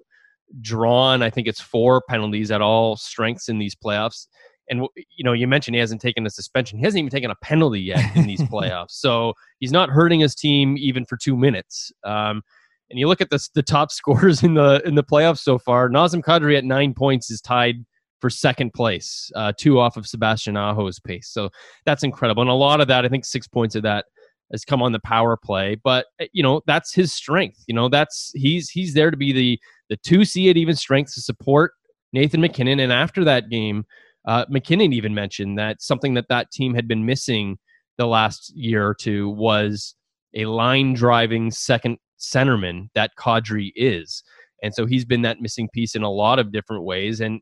drawn, 0.61 1.21
I 1.21 1.29
think 1.29 1.47
it's 1.47 1.61
four 1.61 2.01
penalties 2.07 2.51
at 2.51 2.61
all 2.61 2.95
strengths 2.95 3.49
in 3.49 3.59
these 3.59 3.75
playoffs. 3.75 4.27
And 4.69 4.87
you 4.95 5.23
know 5.23 5.33
you 5.33 5.47
mentioned 5.47 5.75
he 5.75 5.79
hasn't 5.79 6.01
taken 6.01 6.25
a 6.25 6.29
suspension. 6.29 6.79
He 6.79 6.85
hasn't 6.85 6.99
even 6.99 7.11
taken 7.11 7.29
a 7.29 7.35
penalty 7.35 7.81
yet 7.81 8.15
in 8.15 8.25
these 8.25 8.41
playoffs. 8.51 8.91
So 8.91 9.33
he's 9.59 9.71
not 9.71 9.89
hurting 9.89 10.19
his 10.19 10.33
team 10.33 10.75
even 10.79 11.05
for 11.05 11.17
two 11.17 11.37
minutes. 11.37 11.91
Um, 12.03 12.41
and 12.89 12.99
you 12.99 13.07
look 13.07 13.21
at 13.21 13.29
the, 13.29 13.47
the 13.53 13.63
top 13.63 13.91
scorers 13.91 14.43
in 14.43 14.55
the 14.55 14.81
in 14.85 14.95
the 14.95 15.03
playoffs 15.03 15.39
so 15.39 15.59
far 15.59 15.87
nazem 15.89 16.21
kadri 16.21 16.57
at 16.57 16.65
nine 16.65 16.93
points 16.95 17.29
is 17.29 17.41
tied 17.41 17.75
for 18.19 18.29
second 18.29 18.73
place 18.73 19.29
uh, 19.35 19.53
two 19.55 19.79
off 19.79 19.97
of 19.97 20.07
sebastian 20.07 20.57
aho's 20.57 20.99
pace. 20.99 21.29
So 21.29 21.49
that's 21.85 22.03
incredible. 22.03 22.41
And 22.41 22.49
a 22.49 22.55
lot 22.55 22.81
of 22.81 22.87
that 22.87 23.05
i 23.05 23.07
think 23.07 23.23
six 23.23 23.47
points 23.47 23.75
of 23.75 23.83
that 23.83 24.05
has 24.51 24.65
come 24.65 24.81
on 24.81 24.91
the 24.91 24.99
power 24.99 25.37
play. 25.37 25.75
But 25.83 26.07
eh, 26.19 26.27
you 26.33 26.43
know 26.43 26.61
that's 26.65 26.93
his 26.93 27.13
strength. 27.13 27.63
You 27.67 27.75
know 27.75 27.89
that's 27.89 28.31
he's 28.35 28.69
he's 28.69 28.93
there 28.93 29.11
to 29.11 29.17
be 29.17 29.31
the 29.31 29.59
the 29.89 29.97
two 29.97 30.25
C 30.25 30.49
at 30.49 30.57
even 30.57 30.75
strength 30.75 31.13
to 31.13 31.21
support 31.21 31.73
nathan 32.13 32.41
MacKinnon. 32.41 32.79
and 32.79 32.91
after 32.91 33.23
that 33.23 33.49
game 33.49 33.85
uh, 34.27 34.45
MacKinnon 34.49 34.93
even 34.93 35.13
mentioned 35.13 35.57
that 35.57 35.81
something 35.81 36.15
that 36.15 36.29
that 36.29 36.51
team 36.51 36.73
had 36.73 36.87
been 36.87 37.05
missing 37.05 37.57
the 37.97 38.07
last 38.07 38.51
year 38.55 38.85
or 38.85 38.95
two 38.95 39.29
was 39.29 39.95
a 40.33 40.45
line 40.45 40.93
driving 40.93 41.51
second 41.51 41.97
centerman 42.19 42.89
that 42.95 43.11
Kadri 43.17 43.71
is. 43.75 44.23
And 44.63 44.73
so 44.73 44.85
he's 44.85 45.05
been 45.05 45.21
that 45.21 45.41
missing 45.41 45.69
piece 45.73 45.95
in 45.95 46.03
a 46.03 46.09
lot 46.09 46.39
of 46.39 46.51
different 46.51 46.83
ways. 46.83 47.21
And, 47.21 47.39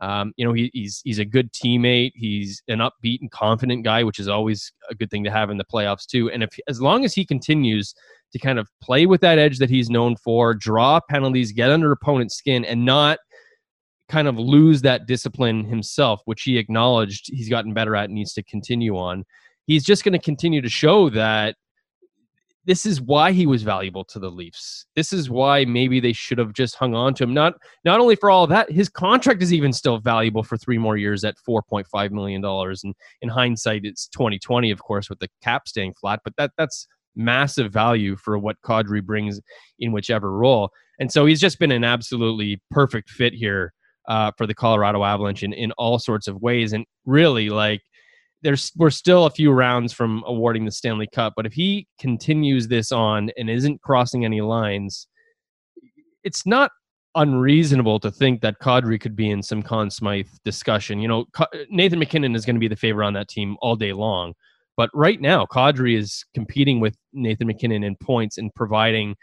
um, 0.00 0.32
you 0.36 0.44
know, 0.44 0.52
he, 0.52 0.70
he's, 0.74 1.00
he's 1.04 1.18
a 1.18 1.24
good 1.24 1.52
teammate. 1.52 2.12
He's 2.14 2.62
an 2.68 2.80
upbeat 2.80 3.20
and 3.20 3.30
confident 3.30 3.84
guy, 3.84 4.02
which 4.02 4.18
is 4.18 4.28
always 4.28 4.72
a 4.90 4.94
good 4.94 5.10
thing 5.10 5.24
to 5.24 5.30
have 5.30 5.50
in 5.50 5.56
the 5.56 5.64
playoffs 5.64 6.06
too. 6.06 6.30
And 6.30 6.42
if, 6.42 6.50
as 6.68 6.80
long 6.80 7.04
as 7.04 7.14
he 7.14 7.24
continues 7.24 7.94
to 8.34 8.38
kind 8.38 8.58
of 8.58 8.68
play 8.82 9.06
with 9.06 9.22
that 9.22 9.38
edge 9.38 9.56
that 9.58 9.70
he's 9.70 9.88
known 9.88 10.16
for, 10.16 10.52
draw 10.52 11.00
penalties, 11.08 11.50
get 11.50 11.70
under 11.70 11.90
opponent's 11.90 12.36
skin 12.36 12.66
and 12.66 12.84
not– 12.84 13.18
kind 14.10 14.28
of 14.28 14.38
lose 14.38 14.82
that 14.82 15.06
discipline 15.06 15.64
himself, 15.64 16.20
which 16.26 16.42
he 16.42 16.58
acknowledged 16.58 17.24
he's 17.32 17.48
gotten 17.48 17.72
better 17.72 17.96
at 17.96 18.04
and 18.04 18.14
needs 18.14 18.34
to 18.34 18.42
continue 18.42 18.98
on. 18.98 19.24
He's 19.66 19.82
just 19.82 20.04
going 20.04 20.12
to 20.12 20.18
continue 20.18 20.60
to 20.60 20.68
show 20.68 21.08
that 21.08 21.56
this 22.66 22.84
is 22.84 23.00
why 23.00 23.32
he 23.32 23.46
was 23.46 23.62
valuable 23.62 24.04
to 24.04 24.18
the 24.18 24.30
Leafs. 24.30 24.84
This 24.94 25.14
is 25.14 25.30
why 25.30 25.64
maybe 25.64 26.00
they 26.00 26.12
should 26.12 26.36
have 26.36 26.52
just 26.52 26.74
hung 26.74 26.94
on 26.94 27.14
to 27.14 27.24
him. 27.24 27.32
Not 27.32 27.54
not 27.86 27.98
only 27.98 28.14
for 28.14 28.30
all 28.30 28.46
that, 28.48 28.70
his 28.70 28.90
contract 28.90 29.42
is 29.42 29.54
even 29.54 29.72
still 29.72 29.98
valuable 29.98 30.42
for 30.42 30.58
three 30.58 30.78
more 30.78 30.98
years 30.98 31.24
at 31.24 31.38
four 31.38 31.62
point 31.62 31.86
five 31.86 32.12
million 32.12 32.42
dollars. 32.42 32.84
And 32.84 32.94
in 33.22 33.30
hindsight, 33.30 33.86
it's 33.86 34.06
twenty 34.08 34.38
twenty, 34.38 34.70
of 34.70 34.82
course, 34.82 35.08
with 35.08 35.18
the 35.18 35.28
cap 35.42 35.66
staying 35.66 35.94
flat. 35.94 36.20
But 36.24 36.34
that 36.36 36.52
that's 36.58 36.86
massive 37.16 37.72
value 37.72 38.16
for 38.16 38.38
what 38.38 38.56
Kadri 38.64 39.02
brings 39.02 39.40
in 39.78 39.92
whichever 39.92 40.32
role. 40.32 40.70
And 40.98 41.10
so 41.10 41.26
he's 41.26 41.40
just 41.40 41.58
been 41.58 41.72
an 41.72 41.84
absolutely 41.84 42.60
perfect 42.70 43.10
fit 43.10 43.32
here 43.32 43.72
uh, 44.08 44.30
for 44.36 44.46
the 44.46 44.54
Colorado 44.54 45.02
Avalanche 45.02 45.42
in, 45.42 45.52
in 45.52 45.72
all 45.72 45.98
sorts 45.98 46.28
of 46.28 46.40
ways. 46.40 46.72
And 46.72 46.84
really, 47.04 47.50
like, 47.50 47.82
there's 48.42 48.70
we're 48.76 48.90
still 48.90 49.24
a 49.24 49.30
few 49.30 49.50
rounds 49.50 49.92
from 49.92 50.22
awarding 50.26 50.66
the 50.66 50.70
Stanley 50.70 51.08
Cup, 51.12 51.32
but 51.34 51.46
if 51.46 51.54
he 51.54 51.88
continues 51.98 52.68
this 52.68 52.92
on 52.92 53.30
and 53.38 53.48
isn't 53.48 53.80
crossing 53.80 54.24
any 54.24 54.42
lines, 54.42 55.08
it's 56.22 56.44
not 56.44 56.70
unreasonable 57.14 57.98
to 58.00 58.10
think 58.10 58.42
that 58.42 58.60
Kadri 58.60 59.00
could 59.00 59.16
be 59.16 59.30
in 59.30 59.42
some 59.42 59.62
Conn 59.62 59.90
Smythe 59.90 60.28
discussion. 60.44 61.00
You 61.00 61.08
know, 61.08 61.24
Nathan 61.70 61.98
MacKinnon 61.98 62.34
is 62.34 62.44
going 62.44 62.56
to 62.56 62.60
be 62.60 62.68
the 62.68 62.76
favorite 62.76 63.06
on 63.06 63.14
that 63.14 63.28
team 63.28 63.56
all 63.62 63.76
day 63.76 63.92
long. 63.94 64.34
But 64.76 64.90
right 64.92 65.20
now, 65.20 65.46
Kadri 65.46 65.96
is 65.96 66.24
competing 66.34 66.80
with 66.80 66.96
Nathan 67.12 67.46
MacKinnon 67.46 67.84
in 67.84 67.96
points 67.96 68.38
and 68.38 68.52
providing 68.54 69.14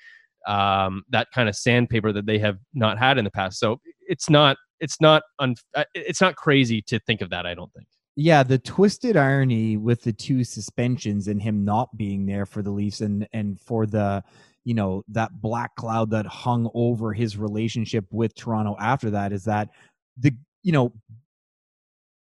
um, 0.47 1.03
that 1.09 1.27
kind 1.33 1.49
of 1.49 1.55
sandpaper 1.55 2.11
that 2.13 2.25
they 2.25 2.39
have 2.39 2.57
not 2.73 2.97
had 2.97 3.17
in 3.17 3.25
the 3.25 3.31
past. 3.31 3.59
So 3.59 3.79
it's 4.07 4.29
not 4.29 4.57
it's 4.79 4.99
not 4.99 5.23
un, 5.39 5.55
uh, 5.75 5.83
it's 5.93 6.21
not 6.21 6.35
crazy 6.35 6.81
to 6.83 6.99
think 6.99 7.21
of 7.21 7.29
that. 7.29 7.45
I 7.45 7.53
don't 7.53 7.71
think. 7.73 7.87
Yeah, 8.15 8.43
the 8.43 8.57
twisted 8.57 9.15
irony 9.15 9.77
with 9.77 10.01
the 10.03 10.13
two 10.13 10.43
suspensions 10.43 11.27
and 11.27 11.41
him 11.41 11.63
not 11.63 11.95
being 11.95 12.25
there 12.25 12.45
for 12.45 12.61
the 12.61 12.71
Leafs 12.71 13.01
and 13.01 13.27
and 13.33 13.59
for 13.59 13.85
the 13.85 14.23
you 14.63 14.73
know 14.73 15.03
that 15.09 15.41
black 15.41 15.75
cloud 15.75 16.09
that 16.11 16.25
hung 16.25 16.69
over 16.73 17.13
his 17.13 17.37
relationship 17.37 18.05
with 18.11 18.35
Toronto 18.35 18.75
after 18.79 19.09
that 19.11 19.31
is 19.31 19.43
that 19.45 19.69
the 20.17 20.33
you 20.63 20.71
know 20.71 20.93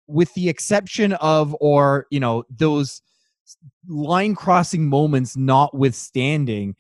with 0.07 0.33
the 0.33 0.49
exception 0.49 1.13
of 1.13 1.55
or 1.59 2.07
you 2.09 2.19
know 2.19 2.43
those 2.49 3.01
line 3.87 4.35
crossing 4.35 4.87
moments 4.87 5.35
notwithstanding 5.35 6.75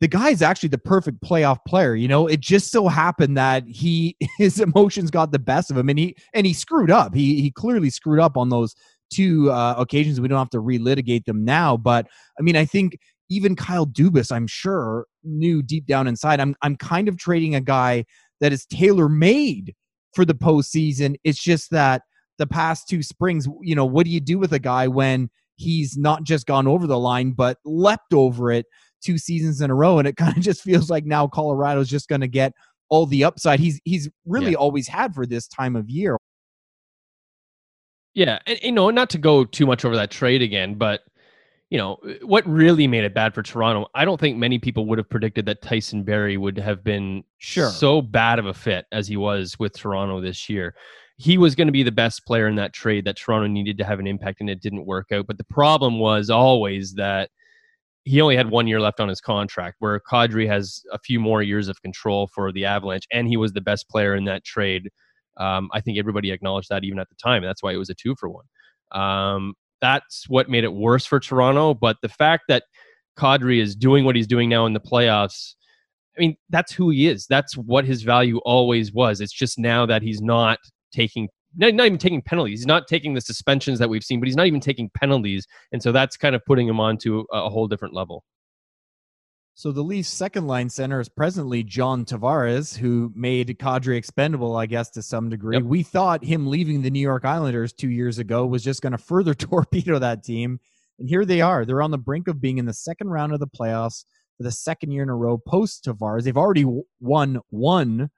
the 0.00 0.08
guy 0.08 0.30
is 0.30 0.42
actually 0.42 0.68
the 0.68 0.78
perfect 0.78 1.20
playoff 1.22 1.58
player. 1.66 1.94
You 1.94 2.08
know, 2.08 2.26
it 2.26 2.40
just 2.40 2.70
so 2.70 2.88
happened 2.88 3.36
that 3.36 3.66
he 3.66 4.16
his 4.38 4.60
emotions 4.60 5.10
got 5.10 5.32
the 5.32 5.38
best 5.38 5.70
of 5.70 5.76
him, 5.76 5.88
and 5.88 5.98
he 5.98 6.16
and 6.34 6.46
he 6.46 6.52
screwed 6.52 6.90
up. 6.90 7.14
He 7.14 7.40
he 7.40 7.50
clearly 7.50 7.90
screwed 7.90 8.20
up 8.20 8.36
on 8.36 8.48
those 8.48 8.74
two 9.10 9.50
uh, 9.50 9.74
occasions. 9.76 10.20
We 10.20 10.28
don't 10.28 10.38
have 10.38 10.50
to 10.50 10.62
relitigate 10.62 11.24
them 11.24 11.44
now, 11.44 11.76
but 11.76 12.06
I 12.38 12.42
mean, 12.42 12.56
I 12.56 12.64
think 12.64 12.98
even 13.30 13.56
Kyle 13.56 13.86
Dubas, 13.86 14.32
I'm 14.32 14.46
sure, 14.46 15.06
knew 15.24 15.62
deep 15.62 15.86
down 15.86 16.06
inside, 16.06 16.40
I'm 16.40 16.54
I'm 16.62 16.76
kind 16.76 17.08
of 17.08 17.16
trading 17.16 17.54
a 17.54 17.60
guy 17.60 18.04
that 18.40 18.52
is 18.52 18.66
tailor 18.66 19.08
made 19.08 19.74
for 20.14 20.24
the 20.24 20.34
postseason. 20.34 21.16
It's 21.24 21.42
just 21.42 21.70
that 21.70 22.02
the 22.38 22.46
past 22.46 22.88
two 22.88 23.02
springs, 23.02 23.48
you 23.62 23.74
know, 23.74 23.84
what 23.84 24.04
do 24.04 24.10
you 24.10 24.20
do 24.20 24.38
with 24.38 24.52
a 24.52 24.60
guy 24.60 24.86
when 24.86 25.28
he's 25.58 25.96
not 25.96 26.22
just 26.22 26.46
gone 26.46 26.66
over 26.66 26.86
the 26.86 26.98
line 26.98 27.32
but 27.32 27.58
leapt 27.64 28.14
over 28.14 28.50
it? 28.50 28.66
two 29.00 29.18
seasons 29.18 29.60
in 29.60 29.70
a 29.70 29.74
row, 29.74 29.98
and 29.98 30.08
it 30.08 30.16
kind 30.16 30.36
of 30.36 30.42
just 30.42 30.62
feels 30.62 30.90
like 30.90 31.04
now 31.04 31.26
Colorado's 31.26 31.88
just 31.88 32.08
going 32.08 32.20
to 32.20 32.28
get 32.28 32.52
all 32.90 33.04
the 33.04 33.22
upside 33.22 33.60
he's 33.60 33.78
he's 33.84 34.08
really 34.24 34.52
yeah. 34.52 34.56
always 34.56 34.88
had 34.88 35.14
for 35.14 35.26
this 35.26 35.46
time 35.46 35.76
of 35.76 35.90
year. 35.90 36.16
Yeah, 38.14 38.38
and 38.46 38.58
you 38.62 38.72
know, 38.72 38.90
not 38.90 39.10
to 39.10 39.18
go 39.18 39.44
too 39.44 39.66
much 39.66 39.84
over 39.84 39.94
that 39.96 40.10
trade 40.10 40.42
again, 40.42 40.74
but 40.74 41.02
you 41.70 41.76
know, 41.76 41.98
what 42.22 42.48
really 42.48 42.86
made 42.86 43.04
it 43.04 43.12
bad 43.12 43.34
for 43.34 43.42
Toronto, 43.42 43.88
I 43.94 44.06
don't 44.06 44.18
think 44.18 44.38
many 44.38 44.58
people 44.58 44.86
would 44.86 44.96
have 44.96 45.08
predicted 45.08 45.44
that 45.46 45.60
Tyson 45.60 46.02
Barrie 46.02 46.38
would 46.38 46.56
have 46.56 46.82
been 46.82 47.24
sure 47.36 47.68
so 47.68 48.00
bad 48.00 48.38
of 48.38 48.46
a 48.46 48.54
fit 48.54 48.86
as 48.90 49.06
he 49.06 49.18
was 49.18 49.58
with 49.58 49.76
Toronto 49.76 50.20
this 50.20 50.48
year. 50.48 50.74
He 51.18 51.36
was 51.36 51.54
going 51.54 51.66
to 51.66 51.72
be 51.72 51.82
the 51.82 51.92
best 51.92 52.24
player 52.26 52.46
in 52.46 52.54
that 52.56 52.72
trade 52.72 53.04
that 53.04 53.16
Toronto 53.16 53.48
needed 53.48 53.76
to 53.78 53.84
have 53.84 53.98
an 53.98 54.06
impact, 54.06 54.40
and 54.40 54.48
it 54.48 54.62
didn't 54.62 54.86
work 54.86 55.12
out. 55.12 55.26
But 55.26 55.36
the 55.36 55.44
problem 55.44 55.98
was 55.98 56.30
always 56.30 56.94
that 56.94 57.30
he 58.04 58.20
only 58.20 58.36
had 58.36 58.50
one 58.50 58.66
year 58.66 58.80
left 58.80 59.00
on 59.00 59.08
his 59.08 59.20
contract, 59.20 59.76
where 59.80 60.00
Kadri 60.00 60.46
has 60.48 60.82
a 60.92 60.98
few 60.98 61.20
more 61.20 61.42
years 61.42 61.68
of 61.68 61.82
control 61.82 62.28
for 62.28 62.52
the 62.52 62.64
Avalanche, 62.64 63.06
and 63.12 63.28
he 63.28 63.36
was 63.36 63.52
the 63.52 63.60
best 63.60 63.88
player 63.88 64.14
in 64.14 64.24
that 64.24 64.44
trade. 64.44 64.90
Um, 65.36 65.68
I 65.72 65.80
think 65.80 65.98
everybody 65.98 66.30
acknowledged 66.30 66.68
that 66.70 66.84
even 66.84 66.98
at 66.98 67.08
the 67.08 67.16
time, 67.16 67.42
that's 67.42 67.62
why 67.62 67.72
it 67.72 67.76
was 67.76 67.90
a 67.90 67.94
two 67.94 68.14
for 68.16 68.28
one. 68.28 68.44
Um, 68.92 69.54
that's 69.80 70.28
what 70.28 70.48
made 70.48 70.64
it 70.64 70.72
worse 70.72 71.04
for 71.04 71.20
Toronto. 71.20 71.74
But 71.74 71.96
the 72.00 72.08
fact 72.08 72.44
that 72.48 72.64
Kadri 73.18 73.60
is 73.60 73.76
doing 73.76 74.04
what 74.04 74.16
he's 74.16 74.26
doing 74.26 74.48
now 74.48 74.66
in 74.66 74.72
the 74.72 74.80
playoffs, 74.80 75.54
I 76.16 76.20
mean, 76.20 76.36
that's 76.48 76.72
who 76.72 76.90
he 76.90 77.08
is. 77.08 77.26
That's 77.26 77.56
what 77.56 77.84
his 77.84 78.02
value 78.02 78.38
always 78.38 78.92
was. 78.92 79.20
It's 79.20 79.32
just 79.32 79.58
now 79.58 79.86
that 79.86 80.02
he's 80.02 80.20
not 80.20 80.58
taking 80.92 81.28
not, 81.56 81.74
not 81.74 81.86
even 81.86 81.98
taking 81.98 82.22
penalties. 82.22 82.60
He's 82.60 82.66
not 82.66 82.86
taking 82.86 83.14
the 83.14 83.20
suspensions 83.20 83.78
that 83.78 83.88
we've 83.88 84.04
seen, 84.04 84.20
but 84.20 84.26
he's 84.26 84.36
not 84.36 84.46
even 84.46 84.60
taking 84.60 84.90
penalties. 84.90 85.46
And 85.72 85.82
so 85.82 85.92
that's 85.92 86.16
kind 86.16 86.34
of 86.34 86.44
putting 86.44 86.68
him 86.68 86.78
onto 86.80 87.24
a, 87.32 87.44
a 87.44 87.48
whole 87.48 87.66
different 87.68 87.94
level. 87.94 88.24
So 89.54 89.72
the 89.72 89.82
Leafs' 89.82 90.08
second 90.08 90.46
line 90.46 90.68
center 90.68 91.00
is 91.00 91.08
presently 91.08 91.64
John 91.64 92.04
Tavares, 92.04 92.76
who 92.76 93.12
made 93.16 93.48
Kadri 93.58 93.96
expendable, 93.96 94.54
I 94.54 94.66
guess, 94.66 94.88
to 94.90 95.02
some 95.02 95.28
degree. 95.28 95.56
Yep. 95.56 95.64
We 95.64 95.82
thought 95.82 96.22
him 96.22 96.46
leaving 96.46 96.80
the 96.80 96.90
New 96.90 97.00
York 97.00 97.24
Islanders 97.24 97.72
two 97.72 97.90
years 97.90 98.20
ago 98.20 98.46
was 98.46 98.62
just 98.62 98.82
going 98.82 98.92
to 98.92 98.98
further 98.98 99.34
torpedo 99.34 99.98
that 99.98 100.22
team. 100.22 100.60
And 101.00 101.08
here 101.08 101.24
they 101.24 101.40
are. 101.40 101.64
They're 101.64 101.82
on 101.82 101.90
the 101.90 101.98
brink 101.98 102.28
of 102.28 102.40
being 102.40 102.58
in 102.58 102.66
the 102.66 102.72
second 102.72 103.08
round 103.08 103.32
of 103.32 103.40
the 103.40 103.48
playoffs 103.48 104.04
for 104.36 104.44
the 104.44 104.52
second 104.52 104.92
year 104.92 105.02
in 105.02 105.08
a 105.08 105.16
row 105.16 105.38
post 105.38 105.84
Tavares. 105.84 106.22
They've 106.22 106.36
already 106.36 106.64
won 107.00 107.40
one 107.50 108.10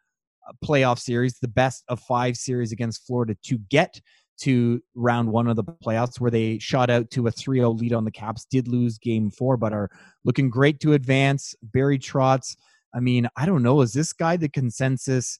playoff 0.64 0.98
series, 0.98 1.38
the 1.38 1.48
best 1.48 1.84
of 1.88 2.00
five 2.00 2.36
series 2.36 2.72
against 2.72 3.06
Florida 3.06 3.36
to 3.44 3.58
get 3.70 4.00
to 4.40 4.82
round 4.94 5.30
one 5.30 5.46
of 5.46 5.56
the 5.56 5.64
playoffs 5.64 6.18
where 6.18 6.30
they 6.30 6.58
shot 6.58 6.88
out 6.88 7.10
to 7.10 7.26
a 7.26 7.30
3-0 7.30 7.78
lead 7.78 7.92
on 7.92 8.04
the 8.04 8.10
caps 8.10 8.46
did 8.46 8.68
lose 8.68 8.96
game 8.96 9.30
four 9.30 9.56
but 9.58 9.72
are 9.72 9.90
looking 10.24 10.48
great 10.48 10.80
to 10.80 10.94
advance. 10.94 11.54
Barry 11.62 11.98
trotz 11.98 12.56
i 12.92 12.98
mean 12.98 13.28
i 13.36 13.46
don't 13.46 13.62
know 13.62 13.82
is 13.82 13.92
this 13.92 14.12
guy 14.12 14.36
the 14.36 14.48
consensus 14.48 15.38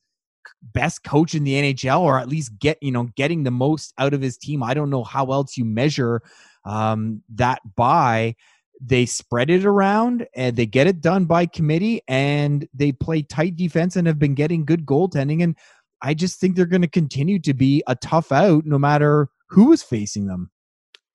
best 0.62 1.02
coach 1.02 1.34
in 1.34 1.44
the 1.44 1.54
nhl 1.54 2.00
or 2.00 2.18
at 2.18 2.28
least 2.28 2.58
get 2.58 2.78
you 2.82 2.92
know 2.92 3.08
getting 3.16 3.42
the 3.42 3.50
most 3.50 3.92
out 3.98 4.14
of 4.14 4.20
his 4.20 4.36
team? 4.36 4.62
I 4.62 4.74
don't 4.74 4.90
know 4.90 5.04
how 5.04 5.26
else 5.32 5.56
you 5.56 5.64
measure 5.64 6.22
um, 6.64 7.22
that 7.34 7.60
by 7.76 8.36
they 8.80 9.04
spread 9.04 9.50
it 9.50 9.64
around 9.64 10.26
and 10.34 10.56
they 10.56 10.66
get 10.66 10.86
it 10.86 11.00
done 11.00 11.26
by 11.26 11.44
committee 11.46 12.00
and 12.08 12.66
they 12.72 12.92
play 12.92 13.22
tight 13.22 13.56
defense 13.56 13.96
and 13.96 14.06
have 14.06 14.18
been 14.18 14.34
getting 14.34 14.64
good 14.64 14.86
goaltending 14.86 15.42
and 15.42 15.56
I 16.02 16.14
just 16.14 16.40
think 16.40 16.56
they're 16.56 16.64
going 16.64 16.80
to 16.82 16.88
continue 16.88 17.38
to 17.40 17.52
be 17.52 17.82
a 17.86 17.94
tough 17.94 18.32
out 18.32 18.64
no 18.64 18.78
matter 18.78 19.28
who 19.48 19.72
is 19.72 19.82
facing 19.82 20.26
them. 20.26 20.50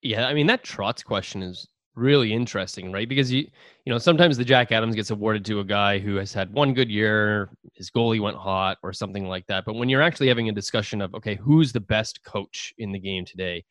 Yeah, 0.02 0.26
I 0.26 0.34
mean 0.34 0.46
that 0.46 0.62
Trotz 0.62 1.04
question 1.04 1.42
is 1.42 1.66
really 1.96 2.32
interesting, 2.32 2.92
right? 2.92 3.08
Because 3.08 3.32
you 3.32 3.48
you 3.84 3.92
know 3.92 3.98
sometimes 3.98 4.36
the 4.36 4.44
Jack 4.44 4.70
Adams 4.70 4.94
gets 4.94 5.10
awarded 5.10 5.44
to 5.46 5.60
a 5.60 5.64
guy 5.64 5.98
who 5.98 6.16
has 6.16 6.32
had 6.32 6.52
one 6.52 6.74
good 6.74 6.90
year, 6.90 7.50
his 7.74 7.90
goalie 7.90 8.20
went 8.20 8.36
hot 8.36 8.78
or 8.84 8.92
something 8.92 9.26
like 9.26 9.46
that. 9.48 9.64
But 9.64 9.74
when 9.74 9.88
you're 9.88 10.02
actually 10.02 10.28
having 10.28 10.48
a 10.48 10.52
discussion 10.52 11.00
of 11.00 11.14
okay, 11.16 11.34
who's 11.34 11.72
the 11.72 11.80
best 11.80 12.22
coach 12.22 12.72
in 12.78 12.92
the 12.92 13.00
game 13.00 13.24
today? 13.24 13.64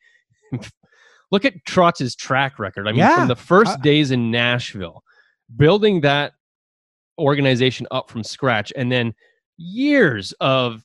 Look 1.30 1.44
at 1.44 1.54
Trotz's 1.68 2.14
track 2.14 2.58
record. 2.58 2.86
I 2.86 2.92
mean, 2.92 3.00
yeah. 3.00 3.16
from 3.16 3.28
the 3.28 3.36
first 3.36 3.80
days 3.82 4.10
in 4.10 4.30
Nashville, 4.30 5.02
building 5.56 6.00
that 6.02 6.32
organization 7.18 7.86
up 7.90 8.10
from 8.10 8.22
scratch, 8.22 8.72
and 8.76 8.92
then 8.92 9.12
years 9.56 10.32
of 10.40 10.84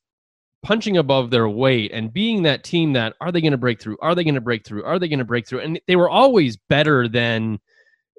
punching 0.64 0.98
above 0.98 1.32
their 1.32 1.50
weight 1.50 1.92
and 1.92 2.14
being 2.14 2.44
that 2.44 2.64
team 2.64 2.94
that 2.94 3.16
are 3.20 3.32
they 3.32 3.42
going 3.42 3.52
to 3.52 3.58
break 3.58 3.80
through? 3.80 3.98
Are 4.02 4.14
they 4.16 4.24
going 4.24 4.36
to 4.36 4.42
break 4.42 4.66
through? 4.66 4.84
Are 4.84 5.00
they 5.00 5.08
going 5.08 5.20
to 5.20 5.26
break 5.26 5.48
through? 5.48 5.62
And 5.62 5.80
they 5.88 5.96
were 5.96 6.10
always 6.10 6.58
better 6.70 7.08
than 7.08 7.60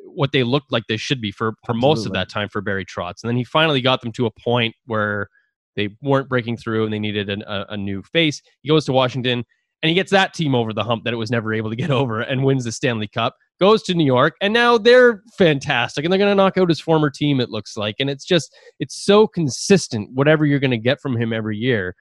what 0.05 0.33
they 0.33 0.43
looked 0.43 0.73
like 0.73 0.85
they 0.89 0.97
should 0.97 1.21
be 1.21 1.31
for 1.31 1.53
for 1.65 1.73
Absolutely. 1.73 1.89
most 1.89 2.07
of 2.07 2.13
that 2.13 2.29
time 2.29 2.49
for 2.49 2.61
Barry 2.61 2.85
Trotz. 2.85 3.23
And 3.23 3.29
then 3.29 3.37
he 3.37 3.45
finally 3.45 3.81
got 3.81 4.01
them 4.01 4.13
to 4.13 4.27
a 4.27 4.31
point 4.31 4.75
where 4.87 5.29
they 5.77 5.97
weren't 6.03 6.29
breaking 6.29 6.57
through 6.57 6.85
and 6.85 6.93
they 6.93 6.99
needed 6.99 7.31
an, 7.31 7.43
a, 7.47 7.67
a 7.71 7.77
new 7.77 8.03
face. 8.03 8.43
He 8.63 8.69
goes 8.69 8.85
to 8.87 8.93
Washington 8.93 9.45
and 9.83 9.89
he 9.89 9.95
gets 9.95 10.11
that 10.13 10.33
team 10.35 10.55
over 10.55 10.73
the 10.73 10.85
hump 10.85 11.05
that 11.05 11.13
it 11.13 11.17
was 11.17 11.31
never 11.31 11.53
able 11.53 11.71
to 11.71 11.77
get 11.77 11.91
over 12.01 12.21
and 12.21 12.45
wins 12.45 12.65
the 12.65 12.73
Stanley 12.73 13.09
Cup. 13.09 13.37
Goes 13.61 13.83
to 13.85 13.95
New 13.95 14.05
York 14.05 14.35
and 14.41 14.53
now 14.53 14.77
they're 14.79 15.23
fantastic 15.39 16.05
and 16.05 16.13
they're 16.13 16.19
going 16.19 16.31
to 16.31 16.35
knock 16.35 16.59
out 16.59 16.69
his 16.69 16.81
former 16.81 17.11
team. 17.11 17.41
It 17.41 17.51
looks 17.51 17.77
like, 17.77 17.97
and 18.01 18.11
it's 18.11 18.25
just 18.25 18.53
it's 18.81 19.05
so 19.05 19.27
consistent. 19.27 20.11
Whatever 20.15 20.47
you're 20.47 20.59
going 20.59 20.73
to 20.73 20.79
get 20.79 21.01
from 21.01 21.17
him 21.17 21.33
every 21.33 21.57
year 21.57 21.95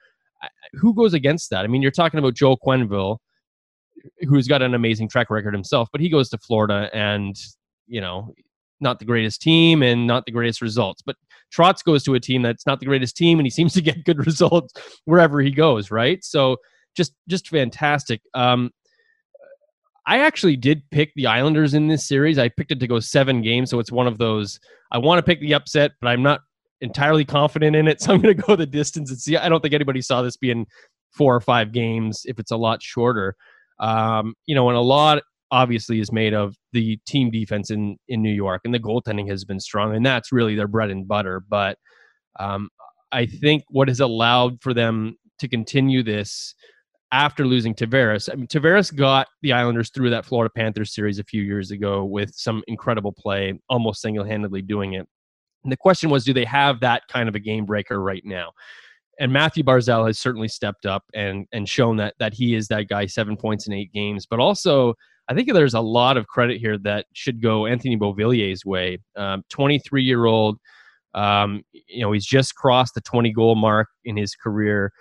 who 0.74 0.94
goes 0.94 1.14
against 1.14 1.50
that? 1.50 1.64
I 1.64 1.68
mean, 1.68 1.82
you're 1.82 1.92
talking 1.92 2.20
about 2.20 2.36
Joel 2.36 2.58
Quenneville, 2.58 3.18
who's 4.22 4.48
got 4.48 4.62
an 4.62 4.74
amazing 4.74 5.10
track 5.10 5.30
record 5.30 5.54
himself, 5.54 5.90
but 5.92 6.02
he 6.02 6.10
goes 6.10 6.30
to 6.30 6.38
Florida 6.38 6.90
and, 6.94 7.36
you 7.88 8.02
know, 8.02 8.34
not 8.80 9.00
the 9.00 9.06
greatest 9.06 9.42
team 9.42 9.84
and 9.84 10.08
not 10.08 10.26
the 10.26 10.32
greatest 10.32 10.62
results. 10.62 11.02
But 11.06 11.16
Trotz 11.56 11.84
goes 11.84 12.04
to 12.04 12.16
a 12.16 12.20
team 12.20 12.42
that's 12.42 12.66
not 12.66 12.80
the 12.80 12.86
greatest 12.86 13.16
team 13.16 13.40
and 13.40 13.46
he 13.46 13.50
seems 13.52 13.74
to 13.74 13.82
get 13.82 14.04
good 14.06 14.26
results 14.26 14.74
wherever 15.06 15.42
he 15.42 15.52
goes, 15.52 15.92
right? 15.92 16.24
So 16.24 16.58
just 16.96 17.14
just 17.28 17.50
fantastic. 17.50 18.22
Um 18.34 18.72
I 20.08 20.20
actually 20.20 20.56
did 20.56 20.82
pick 20.90 21.12
the 21.16 21.28
Islanders 21.28 21.74
in 21.74 21.88
this 21.88 22.08
series. 22.08 22.40
I 22.40 22.50
picked 22.50 22.72
it 22.72 22.80
to 22.80 22.88
go 22.88 23.00
seven 23.00 23.42
games, 23.42 23.70
so 23.70 23.80
it's 23.80 23.92
one 23.92 24.08
of 24.08 24.18
those 24.18 24.60
I 24.92 24.98
want 24.98 25.20
to 25.20 25.24
pick 25.24 25.40
the 25.40 25.54
upset, 25.54 25.92
but 26.02 26.08
I'm 26.08 26.24
not 26.24 26.42
entirely 26.82 27.24
confident 27.24 27.76
in 27.76 27.88
it. 27.88 28.02
So 28.02 28.14
I'm 28.14 28.22
going 28.22 28.36
to 28.36 28.44
go 28.44 28.56
the 28.56 28.66
distance 28.66 29.12
and 29.12 29.20
see. 29.20 29.38
I 29.38 29.48
don't 29.48 29.62
think 29.62 29.74
anybody 29.74 30.02
saw 30.02 30.22
this 30.22 30.38
being 30.38 30.66
four 31.12 31.36
or 31.36 31.42
five 31.42 31.72
games 31.72 32.24
if 32.26 32.40
it's 32.40 32.52
a 32.52 32.58
lot 32.58 32.82
shorter. 32.82 33.36
Um, 33.80 34.34
you 34.46 34.56
know, 34.56 34.70
and 34.70 34.78
a 34.78 34.82
lot 34.82 35.22
obviously 35.52 36.00
is 36.00 36.12
made 36.12 36.34
of 36.34 36.56
the 36.72 36.98
team 37.06 37.30
defense 37.30 37.70
in 37.70 37.98
in 38.08 38.22
New 38.22 38.34
York, 38.34 38.62
and 38.66 38.74
the 38.74 38.80
goaltending 38.80 39.30
has 39.30 39.46
been 39.46 39.60
strong, 39.60 39.96
and 39.96 40.06
that's 40.06 40.32
really 40.32 40.56
their 40.56 40.68
bread 40.68 40.90
and 40.90 41.08
butter. 41.08 41.42
But 41.48 41.78
um, 42.40 42.70
I 43.12 43.26
think 43.26 43.64
what 43.70 43.88
has 43.88 44.00
allowed 44.00 44.62
for 44.62 44.74
them 44.74 45.18
to 45.40 45.48
continue 45.48 46.04
this 46.04 46.56
after 47.12 47.46
losing 47.46 47.76
Tavares. 47.76 48.30
I 48.32 48.36
mean, 48.36 48.48
Tavares 48.48 48.96
got 48.96 49.28
the 49.42 49.54
Islanders 49.54 49.90
through 49.90 50.10
that 50.12 50.26
Florida 50.26 50.52
Panthers 50.56 50.94
series 50.94 51.20
a 51.20 51.24
few 51.24 51.42
years 51.42 51.72
ago 51.72 52.06
with 52.06 52.34
some 52.34 52.64
incredible 52.68 53.12
play, 53.12 53.60
almost 53.70 54.02
single 54.02 54.24
handedly 54.24 54.62
doing 54.62 54.94
it. 54.94 55.08
And 55.64 55.72
the 55.72 55.78
question 55.78 56.10
was, 56.10 56.24
do 56.24 56.34
they 56.34 56.46
have 56.46 56.80
that 56.80 57.04
kind 57.08 57.28
of 57.30 57.36
a 57.36 57.40
game 57.40 57.66
breaker 57.66 58.02
right 58.02 58.24
now? 58.26 58.52
And 59.20 59.32
Mathew 59.32 59.64
Barzal 59.64 60.08
has 60.08 60.18
certainly 60.18 60.48
stepped 60.48 60.86
up 60.86 61.04
and 61.14 61.46
and 61.52 61.70
shown 61.70 61.98
that 61.98 62.16
that 62.20 62.34
he 62.34 62.56
is 62.56 62.68
that 62.70 62.88
guy, 62.88 63.06
seven 63.06 63.38
points 63.38 63.68
in 63.68 63.74
eight 63.74 63.92
games. 63.92 64.26
But 64.26 64.40
also, 64.40 64.96
I 65.28 65.34
think 65.34 65.52
there's 65.54 65.76
a 65.76 65.82
lot 65.82 66.18
of 66.18 66.28
credit 66.28 66.60
here 66.60 66.78
that 66.80 67.06
should 67.14 67.42
go 67.42 67.66
Anthony 67.66 67.96
Beauvillier's 67.96 68.66
way. 68.66 69.00
23 69.50 70.02
um, 70.02 70.06
year 70.06 70.26
old, 70.26 70.58
um, 71.14 71.62
you 71.72 72.02
know, 72.02 72.12
he's 72.14 72.26
just 72.26 72.56
crossed 72.56 72.96
the 72.96 73.02
20 73.02 73.32
goal 73.32 73.56
mark 73.56 73.90
in 74.06 74.18
his 74.18 74.34
career. 74.36 74.92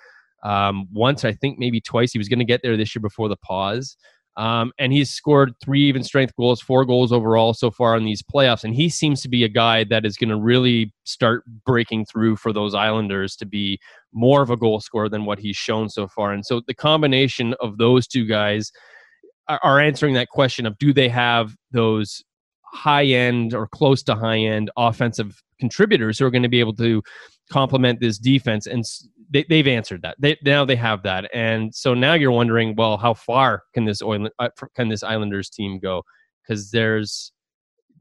Um, 0.43 0.89
once, 0.93 1.25
I 1.25 1.33
think 1.33 1.59
maybe 1.59 1.81
twice. 1.81 2.13
He 2.13 2.19
was 2.19 2.29
going 2.29 2.39
to 2.39 2.45
get 2.45 2.63
there 2.63 2.77
this 2.77 2.95
year 2.95 3.01
before 3.01 3.29
the 3.29 3.37
pause. 3.37 3.97
Um, 4.37 4.73
and 4.79 4.93
he's 4.93 5.11
scored 5.11 5.53
three 5.63 5.83
even 5.83 6.05
strength 6.05 6.35
goals, 6.37 6.61
four 6.61 6.85
goals 6.85 7.13
overall 7.13 7.53
so 7.53 7.71
far 7.71 7.97
in 7.97 8.05
these 8.05 8.23
playoffs. 8.23 8.65
And 8.65 8.75
he 8.75 8.89
seems 8.89 9.21
to 9.23 9.29
be 9.29 9.45
a 9.45 9.49
guy 9.49 9.85
that 9.85 10.07
is 10.07 10.17
going 10.17 10.31
to 10.31 10.37
really 10.37 10.95
start 11.05 11.45
breaking 11.67 12.07
through 12.07 12.37
for 12.37 12.53
those 12.53 12.75
Islanders 12.75 13.37
to 13.37 13.47
be 13.47 13.79
more 14.13 14.41
of 14.41 14.51
a 14.51 14.57
goal 14.57 14.81
scorer 14.81 15.09
than 15.09 15.25
what 15.25 15.41
he's 15.41 15.57
shown 15.57 15.89
so 15.89 16.07
far. 16.09 16.33
And 16.33 16.47
so 16.47 16.63
the 16.67 16.75
combination 16.75 17.55
of 17.61 17.79
those 17.79 18.07
two 18.07 18.25
guys 18.25 18.71
are, 19.49 19.61
are 19.63 19.81
answering 19.81 20.15
that 20.15 20.29
question 20.29 20.65
of 20.65 20.79
do 20.79 20.93
they 20.93 21.09
have 21.09 21.55
those 21.73 22.23
high 22.73 23.05
end 23.05 23.53
or 23.53 23.67
close 23.67 24.03
to 24.05 24.15
high 24.15 24.39
end 24.39 24.71
offensive 24.77 25.43
contributors 25.59 26.19
who 26.19 26.25
are 26.25 26.31
going 26.31 26.43
to 26.43 26.49
be 26.49 26.61
able 26.61 26.75
to 26.77 27.03
complement 27.51 28.01
this 28.01 28.19
defense 28.19 28.67
and 28.67 28.85
they, 29.31 29.45
they've 29.49 29.67
answered 29.67 30.03
that. 30.03 30.17
They 30.19 30.37
now 30.45 30.65
they 30.65 30.77
have 30.77 31.03
that, 31.05 31.31
and 31.33 31.75
so 31.75 31.95
now 31.95 32.15
you're 32.15 32.33
wondering, 32.33 32.75
well, 32.77 32.97
how 32.97 33.15
far 33.15 33.63
can 33.75 33.85
this 33.85 34.03
oil 34.03 34.29
uh, 34.39 34.49
can 34.75 34.89
this 34.89 35.03
Islanders 35.03 35.49
team 35.49 35.79
go? 35.79 36.03
Because 36.43 36.71
there's 36.71 37.33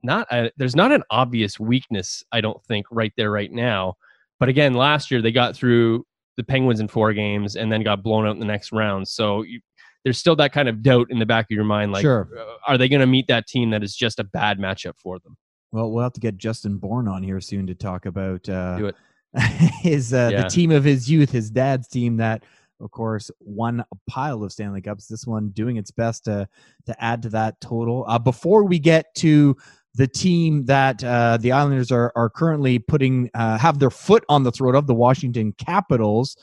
not 0.02 0.28
a, 0.32 0.52
there's 0.58 0.76
not 0.76 0.92
an 0.92 1.04
obvious 1.12 1.60
weakness, 1.60 2.24
I 2.32 2.42
don't 2.42 2.64
think, 2.66 2.88
right 2.92 3.14
there 3.16 3.32
right 3.32 3.52
now. 3.52 3.96
But 4.40 4.50
again, 4.50 4.74
last 4.74 5.12
year 5.12 5.22
they 5.22 5.32
got 5.32 5.56
through 5.56 6.06
the 6.38 6.44
Penguins 6.44 6.80
in 6.80 6.88
four 6.88 7.14
games 7.14 7.56
and 7.56 7.72
then 7.72 7.84
got 7.84 8.02
blown 8.02 8.26
out 8.26 8.34
in 8.34 8.40
the 8.40 8.46
next 8.46 8.72
round. 8.72 9.08
So 9.08 9.44
you, 9.44 9.60
there's 10.04 10.18
still 10.18 10.38
that 10.38 10.54
kind 10.54 10.70
of 10.70 10.82
doubt 10.82 11.08
in 11.10 11.20
the 11.20 11.26
back 11.26 11.46
of 11.46 11.52
your 11.52 11.66
mind, 11.66 11.92
like, 11.92 12.02
sure. 12.02 12.30
Uh, 12.40 12.56
are 12.66 12.78
they 12.78 12.88
going 12.88 13.02
to 13.02 13.08
meet 13.08 13.28
that 13.28 13.46
team 13.48 13.72
that 13.72 13.84
is 13.84 13.94
just 13.94 14.20
a 14.20 14.24
bad 14.24 14.58
matchup 14.58 14.94
for 14.98 15.20
them? 15.20 15.36
Well, 15.74 15.92
we'll 15.92 16.04
have 16.04 16.14
to 16.14 16.22
get 16.22 16.38
Justin 16.38 16.78
Bourne 16.78 17.10
on 17.10 17.22
here 17.22 17.42
soon 17.42 17.68
to 17.68 17.76
talk 17.76 18.06
about 18.06 18.48
uh, 18.48 18.78
Do 18.78 18.88
it 18.88 18.96
his 19.82 20.13
uh, 20.13 20.30
yeah. 20.32 20.44
the 20.44 20.50
team 20.50 20.72
of 20.72 20.84
his 20.84 21.10
youth, 21.10 21.32
his 21.32 21.50
dad's 21.50 21.88
team 21.88 22.18
that 22.18 22.44
of 22.82 22.92
course 22.92 23.30
won 23.39 23.82
a 23.82 23.96
pile 24.10 24.44
of 24.44 24.52
Stanley 24.52 24.82
Cups. 24.82 25.08
This 25.08 25.28
one 25.28 25.50
doing 25.50 25.78
its 25.78 25.92
best 25.92 26.26
to 26.26 26.48
to 26.86 27.04
add 27.04 27.22
to 27.24 27.30
that 27.30 27.60
total. 27.62 28.06
Uh, 28.08 28.20
before 28.20 28.63
we 28.63 28.80
get 28.80 29.13
to 29.15 29.56
the 29.96 30.08
team 30.08 30.65
that 30.65 31.04
uh, 31.04 31.38
the 31.38 31.52
Islanders 31.52 31.92
are 31.92 32.12
are 32.15 32.30
currently 32.30 32.80
putting 32.80 33.30
uh, 33.34 33.58
have 33.58 33.80
their 33.80 33.89
foot 33.89 34.24
on 34.30 34.44
the 34.44 34.52
throat 34.52 34.76
of 34.76 34.88
the 34.88 34.96
Washington 34.96 35.54
Capitals. 35.54 36.36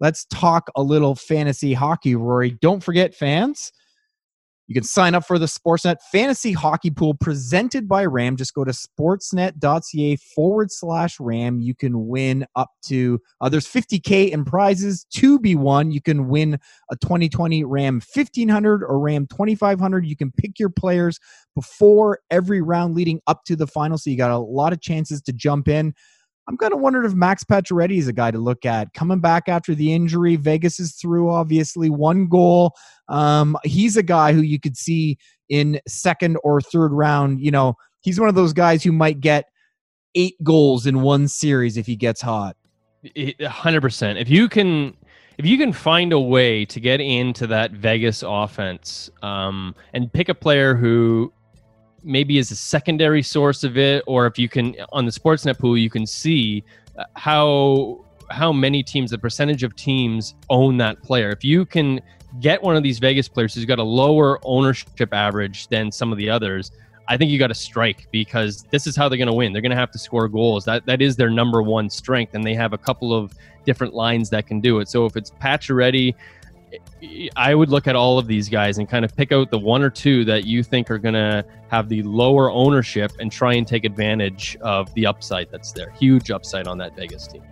Let's 0.00 0.24
talk 0.26 0.68
a 0.74 0.82
little 0.82 1.14
fantasy 1.14 1.74
hockey, 1.74 2.16
Rory. 2.16 2.52
Don't 2.60 2.82
forget, 2.82 3.14
fans 3.14 3.72
You 4.72 4.80
can 4.80 4.84
sign 4.84 5.14
up 5.14 5.26
for 5.26 5.38
the 5.38 5.44
Sportsnet 5.44 5.96
Fantasy 6.12 6.52
Hockey 6.52 6.88
Pool 6.88 7.12
presented 7.12 7.86
by 7.86 8.06
RAM. 8.06 8.38
Just 8.38 8.54
go 8.54 8.64
to 8.64 8.72
sportsnet.ca 8.72 10.16
forward 10.34 10.72
slash 10.72 11.20
RAM. 11.20 11.60
You 11.60 11.74
can 11.74 12.06
win 12.06 12.46
up 12.56 12.70
to, 12.86 13.20
uh, 13.42 13.50
there's 13.50 13.66
50K 13.66 14.30
in 14.30 14.46
prizes 14.46 15.04
to 15.10 15.38
be 15.38 15.54
won. 15.54 15.90
You 15.90 16.00
can 16.00 16.26
win 16.26 16.58
a 16.90 16.96
2020 16.96 17.64
RAM 17.64 17.96
1500 17.96 18.82
or 18.82 18.98
RAM 18.98 19.26
2500. 19.26 20.06
You 20.06 20.16
can 20.16 20.32
pick 20.32 20.58
your 20.58 20.70
players 20.70 21.20
before 21.54 22.20
every 22.30 22.62
round 22.62 22.94
leading 22.94 23.20
up 23.26 23.44
to 23.48 23.56
the 23.56 23.66
final. 23.66 23.98
So 23.98 24.08
you 24.08 24.16
got 24.16 24.30
a 24.30 24.38
lot 24.38 24.72
of 24.72 24.80
chances 24.80 25.20
to 25.20 25.34
jump 25.34 25.68
in. 25.68 25.92
I'm 26.48 26.56
kind 26.56 26.72
of 26.72 26.80
wondering 26.80 27.06
if 27.06 27.14
Max 27.14 27.44
Pacioretty 27.44 27.98
is 27.98 28.08
a 28.08 28.12
guy 28.12 28.30
to 28.30 28.38
look 28.38 28.66
at. 28.66 28.92
Coming 28.94 29.20
back 29.20 29.48
after 29.48 29.74
the 29.74 29.92
injury, 29.92 30.36
Vegas 30.36 30.80
is 30.80 30.92
through, 30.92 31.30
obviously, 31.30 31.88
one 31.88 32.26
goal. 32.26 32.74
Um, 33.08 33.56
he's 33.64 33.96
a 33.96 34.02
guy 34.02 34.32
who 34.32 34.42
you 34.42 34.58
could 34.58 34.76
see 34.76 35.18
in 35.48 35.80
second 35.86 36.38
or 36.42 36.60
third 36.60 36.92
round. 36.92 37.40
You 37.40 37.52
know, 37.52 37.74
he's 38.00 38.18
one 38.18 38.28
of 38.28 38.34
those 38.34 38.52
guys 38.52 38.82
who 38.82 38.92
might 38.92 39.20
get 39.20 39.46
eight 40.14 40.34
goals 40.42 40.86
in 40.86 41.02
one 41.02 41.28
series 41.28 41.76
if 41.76 41.86
he 41.86 41.96
gets 41.96 42.20
hot. 42.20 42.56
hundred 43.46 43.80
percent. 43.80 44.18
If 44.18 44.28
you 44.28 44.48
can, 44.48 44.96
if 45.38 45.46
you 45.46 45.56
can 45.56 45.72
find 45.72 46.12
a 46.12 46.20
way 46.20 46.64
to 46.66 46.80
get 46.80 47.00
into 47.00 47.46
that 47.46 47.70
Vegas 47.70 48.24
offense 48.26 49.10
um, 49.22 49.74
and 49.92 50.12
pick 50.12 50.28
a 50.28 50.34
player 50.34 50.74
who 50.74 51.32
maybe 52.04 52.38
is 52.38 52.50
a 52.50 52.56
secondary 52.56 53.22
source 53.22 53.64
of 53.64 53.76
it, 53.76 54.02
or 54.06 54.26
if 54.26 54.38
you 54.38 54.48
can 54.48 54.76
on 54.92 55.04
the 55.04 55.12
Sportsnet 55.12 55.58
pool, 55.58 55.76
you 55.76 55.90
can 55.90 56.06
see 56.06 56.64
uh, 56.98 57.04
how 57.16 58.04
how 58.30 58.52
many 58.52 58.82
teams, 58.82 59.10
the 59.10 59.18
percentage 59.18 59.62
of 59.62 59.76
teams 59.76 60.34
own 60.48 60.78
that 60.78 61.02
player. 61.02 61.30
If 61.30 61.44
you 61.44 61.66
can 61.66 62.00
get 62.40 62.62
one 62.62 62.76
of 62.76 62.82
these 62.82 62.98
Vegas 62.98 63.28
players 63.28 63.54
who's 63.54 63.66
got 63.66 63.78
a 63.78 63.82
lower 63.84 64.40
ownership 64.44 65.12
average 65.12 65.68
than 65.68 65.92
some 65.92 66.12
of 66.12 66.18
the 66.18 66.30
others, 66.30 66.72
I 67.08 67.16
think 67.16 67.30
you 67.30 67.38
got 67.38 67.48
to 67.48 67.54
strike 67.54 68.06
because 68.10 68.64
this 68.70 68.86
is 68.86 68.96
how 68.96 69.08
they're 69.08 69.18
going 69.18 69.26
to 69.26 69.34
win. 69.34 69.52
They're 69.52 69.60
going 69.60 69.70
to 69.70 69.76
have 69.76 69.90
to 69.90 69.98
score 69.98 70.28
goals. 70.28 70.64
That 70.64 70.86
that 70.86 71.02
is 71.02 71.16
their 71.16 71.30
number 71.30 71.62
one 71.62 71.90
strength, 71.90 72.34
and 72.34 72.44
they 72.44 72.54
have 72.54 72.72
a 72.72 72.78
couple 72.78 73.12
of 73.12 73.34
different 73.64 73.94
lines 73.94 74.30
that 74.30 74.46
can 74.46 74.60
do 74.60 74.80
it. 74.80 74.88
So 74.88 75.04
if 75.06 75.16
it's 75.16 75.30
Pacioretty, 75.30 76.14
I 77.36 77.54
would 77.54 77.68
look 77.68 77.86
at 77.86 77.96
all 77.96 78.18
of 78.18 78.26
these 78.26 78.48
guys 78.48 78.78
and 78.78 78.88
kind 78.88 79.04
of 79.04 79.16
pick 79.16 79.32
out 79.32 79.50
the 79.50 79.58
one 79.58 79.82
or 79.82 79.90
two 79.90 80.24
that 80.24 80.44
you 80.44 80.62
think 80.62 80.90
are 80.90 80.98
going 80.98 81.14
to 81.14 81.44
have 81.68 81.88
the 81.88 82.02
lower 82.02 82.50
ownership 82.50 83.12
and 83.20 83.30
try 83.30 83.54
and 83.54 83.66
take 83.66 83.84
advantage 83.84 84.56
of 84.60 84.92
the 84.94 85.06
upside 85.06 85.50
that's 85.50 85.72
there. 85.72 85.90
Huge 85.90 86.30
upside 86.30 86.66
on 86.66 86.78
that 86.78 86.96
Vegas 86.96 87.26
team. 87.26 87.42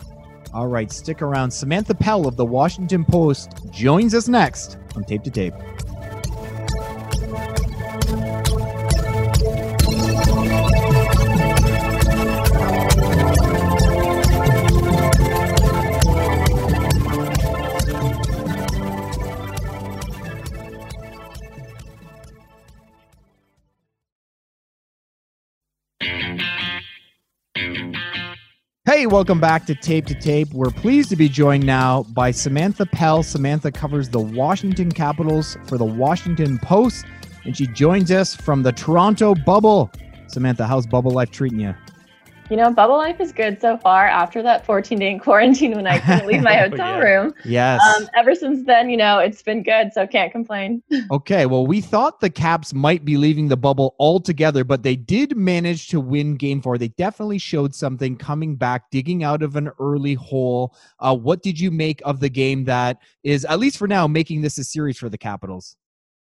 All 0.52 0.66
right, 0.66 0.90
stick 0.90 1.22
around. 1.22 1.50
Samantha 1.50 1.94
Pell 1.94 2.26
of 2.26 2.36
the 2.36 2.44
Washington 2.44 3.04
Post 3.04 3.52
joins 3.70 4.14
us 4.14 4.26
next 4.26 4.78
on 4.96 5.04
Tape 5.04 5.22
to 5.24 5.30
Tape. 5.30 5.54
Hey, 29.00 29.06
welcome 29.06 29.40
back 29.40 29.64
to 29.64 29.74
Tape 29.74 30.04
to 30.08 30.14
Tape. 30.14 30.52
We're 30.52 30.68
pleased 30.68 31.08
to 31.08 31.16
be 31.16 31.26
joined 31.26 31.64
now 31.64 32.02
by 32.10 32.30
Samantha 32.32 32.84
Pell. 32.84 33.22
Samantha 33.22 33.72
covers 33.72 34.10
the 34.10 34.20
Washington 34.20 34.92
Capitals 34.92 35.56
for 35.66 35.78
the 35.78 35.86
Washington 35.86 36.58
Post, 36.58 37.06
and 37.46 37.56
she 37.56 37.66
joins 37.66 38.10
us 38.10 38.36
from 38.36 38.62
the 38.62 38.72
Toronto 38.72 39.34
bubble. 39.34 39.90
Samantha, 40.26 40.66
how's 40.66 40.86
bubble 40.86 41.12
life 41.12 41.30
treating 41.30 41.60
you? 41.60 41.74
You 42.50 42.56
know, 42.56 42.72
bubble 42.72 42.96
life 42.96 43.20
is 43.20 43.30
good 43.30 43.60
so 43.60 43.78
far 43.78 44.08
after 44.08 44.42
that 44.42 44.66
14 44.66 44.98
day 44.98 45.16
quarantine 45.22 45.76
when 45.76 45.86
I 45.86 46.00
couldn't 46.00 46.26
leave 46.26 46.42
my 46.42 46.56
hotel 46.68 46.96
yeah. 46.96 46.98
room. 46.98 47.34
Yes. 47.44 47.80
Um, 47.96 48.08
ever 48.16 48.34
since 48.34 48.66
then, 48.66 48.90
you 48.90 48.96
know, 48.96 49.20
it's 49.20 49.40
been 49.40 49.62
good, 49.62 49.92
so 49.92 50.04
can't 50.04 50.32
complain. 50.32 50.82
okay, 51.12 51.46
well, 51.46 51.64
we 51.64 51.80
thought 51.80 52.18
the 52.18 52.28
Caps 52.28 52.74
might 52.74 53.04
be 53.04 53.16
leaving 53.16 53.46
the 53.46 53.56
bubble 53.56 53.94
altogether, 54.00 54.64
but 54.64 54.82
they 54.82 54.96
did 54.96 55.36
manage 55.36 55.86
to 55.88 56.00
win 56.00 56.34
game 56.34 56.60
four. 56.60 56.76
They 56.76 56.88
definitely 56.88 57.38
showed 57.38 57.72
something 57.72 58.16
coming 58.16 58.56
back, 58.56 58.90
digging 58.90 59.22
out 59.22 59.44
of 59.44 59.54
an 59.54 59.70
early 59.78 60.14
hole. 60.14 60.74
Uh, 60.98 61.14
what 61.14 61.44
did 61.44 61.60
you 61.60 61.70
make 61.70 62.02
of 62.04 62.18
the 62.18 62.28
game 62.28 62.64
that 62.64 62.98
is, 63.22 63.44
at 63.44 63.60
least 63.60 63.78
for 63.78 63.86
now, 63.86 64.08
making 64.08 64.40
this 64.42 64.58
a 64.58 64.64
series 64.64 64.98
for 64.98 65.08
the 65.08 65.18
Capitals? 65.18 65.76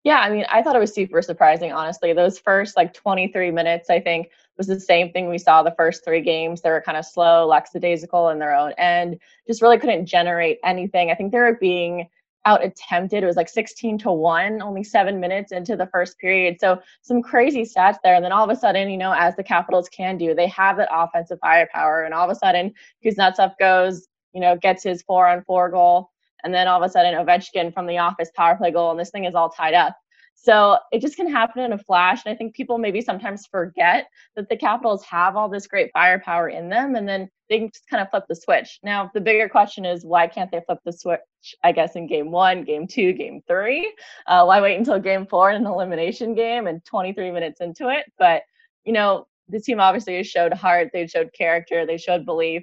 Yeah, 0.04 0.18
I 0.18 0.30
mean, 0.30 0.44
I 0.48 0.62
thought 0.62 0.74
it 0.74 0.80
was 0.80 0.92
super 0.92 1.22
surprising, 1.22 1.72
honestly. 1.72 2.12
Those 2.12 2.38
first 2.38 2.76
like 2.76 2.92
23 2.92 3.52
minutes, 3.52 3.88
I 3.88 4.00
think, 4.00 4.30
was 4.68 4.78
the 4.78 4.80
same 4.80 5.10
thing 5.10 5.28
we 5.28 5.38
saw 5.38 5.62
the 5.62 5.74
first 5.76 6.04
three 6.04 6.20
games. 6.20 6.60
They 6.60 6.70
were 6.70 6.80
kind 6.80 6.96
of 6.96 7.04
slow, 7.04 7.46
lackadaisical 7.46 8.28
in 8.28 8.38
their 8.38 8.54
own 8.54 8.72
end, 8.78 9.18
just 9.46 9.62
really 9.62 9.78
couldn't 9.78 10.06
generate 10.06 10.58
anything. 10.64 11.10
I 11.10 11.14
think 11.14 11.32
they 11.32 11.38
were 11.38 11.58
being 11.60 12.08
out 12.44 12.64
attempted. 12.64 13.22
It 13.22 13.26
was 13.26 13.36
like 13.36 13.48
16 13.48 13.98
to 13.98 14.12
1, 14.12 14.62
only 14.62 14.84
seven 14.84 15.20
minutes 15.20 15.52
into 15.52 15.76
the 15.76 15.86
first 15.86 16.18
period. 16.18 16.58
So 16.60 16.80
some 17.02 17.22
crazy 17.22 17.62
stats 17.62 17.98
there. 18.02 18.14
And 18.14 18.24
then 18.24 18.32
all 18.32 18.44
of 18.44 18.50
a 18.50 18.58
sudden, 18.58 18.90
you 18.90 18.96
know, 18.96 19.12
as 19.12 19.36
the 19.36 19.44
Capitals 19.44 19.88
can 19.88 20.16
do, 20.16 20.34
they 20.34 20.48
have 20.48 20.76
that 20.76 20.88
offensive 20.92 21.38
firepower. 21.40 22.04
And 22.04 22.14
all 22.14 22.28
of 22.28 22.30
a 22.30 22.38
sudden, 22.38 22.72
Kuznetsov 23.04 23.54
goes, 23.58 24.06
you 24.32 24.40
know, 24.40 24.56
gets 24.56 24.82
his 24.84 25.02
four 25.02 25.26
on 25.26 25.42
four 25.44 25.70
goal. 25.70 26.10
And 26.44 26.52
then 26.52 26.68
all 26.68 26.82
of 26.82 26.88
a 26.88 26.92
sudden, 26.92 27.14
Ovechkin 27.14 27.72
from 27.72 27.86
the 27.86 27.98
office 27.98 28.30
power 28.34 28.56
play 28.56 28.70
goal, 28.70 28.90
and 28.90 28.98
this 28.98 29.10
thing 29.10 29.24
is 29.24 29.34
all 29.34 29.50
tied 29.50 29.74
up. 29.74 29.96
So 30.34 30.78
it 30.90 31.00
just 31.00 31.16
can 31.16 31.30
happen 31.30 31.62
in 31.62 31.72
a 31.72 31.78
flash. 31.78 32.24
And 32.24 32.34
I 32.34 32.36
think 32.36 32.54
people 32.54 32.76
maybe 32.76 33.00
sometimes 33.00 33.46
forget 33.46 34.08
that 34.34 34.48
the 34.48 34.56
Capitals 34.56 35.04
have 35.04 35.36
all 35.36 35.48
this 35.48 35.68
great 35.68 35.90
firepower 35.92 36.48
in 36.48 36.68
them, 36.68 36.96
and 36.96 37.08
then 37.08 37.28
they 37.48 37.60
can 37.60 37.68
just 37.68 37.86
kind 37.88 38.02
of 38.02 38.10
flip 38.10 38.24
the 38.28 38.34
switch. 38.34 38.80
Now, 38.82 39.10
the 39.14 39.20
bigger 39.20 39.48
question 39.48 39.84
is 39.84 40.04
why 40.04 40.26
can't 40.26 40.50
they 40.50 40.60
flip 40.66 40.78
the 40.84 40.92
switch, 40.92 41.20
I 41.62 41.70
guess, 41.70 41.94
in 41.94 42.08
game 42.08 42.32
one, 42.32 42.64
game 42.64 42.88
two, 42.88 43.12
game 43.12 43.40
three? 43.46 43.94
Uh, 44.26 44.44
why 44.44 44.60
wait 44.60 44.78
until 44.78 44.98
game 44.98 45.26
four 45.26 45.50
in 45.50 45.56
an 45.62 45.66
elimination 45.66 46.34
game 46.34 46.66
and 46.66 46.84
23 46.84 47.30
minutes 47.30 47.60
into 47.60 47.88
it? 47.88 48.06
But, 48.18 48.42
you 48.84 48.92
know, 48.92 49.28
the 49.48 49.60
team 49.60 49.78
obviously 49.78 50.22
showed 50.24 50.52
heart, 50.52 50.90
they've 50.92 51.10
showed 51.10 51.32
character, 51.32 51.86
they 51.86 51.98
showed 51.98 52.24
belief. 52.24 52.62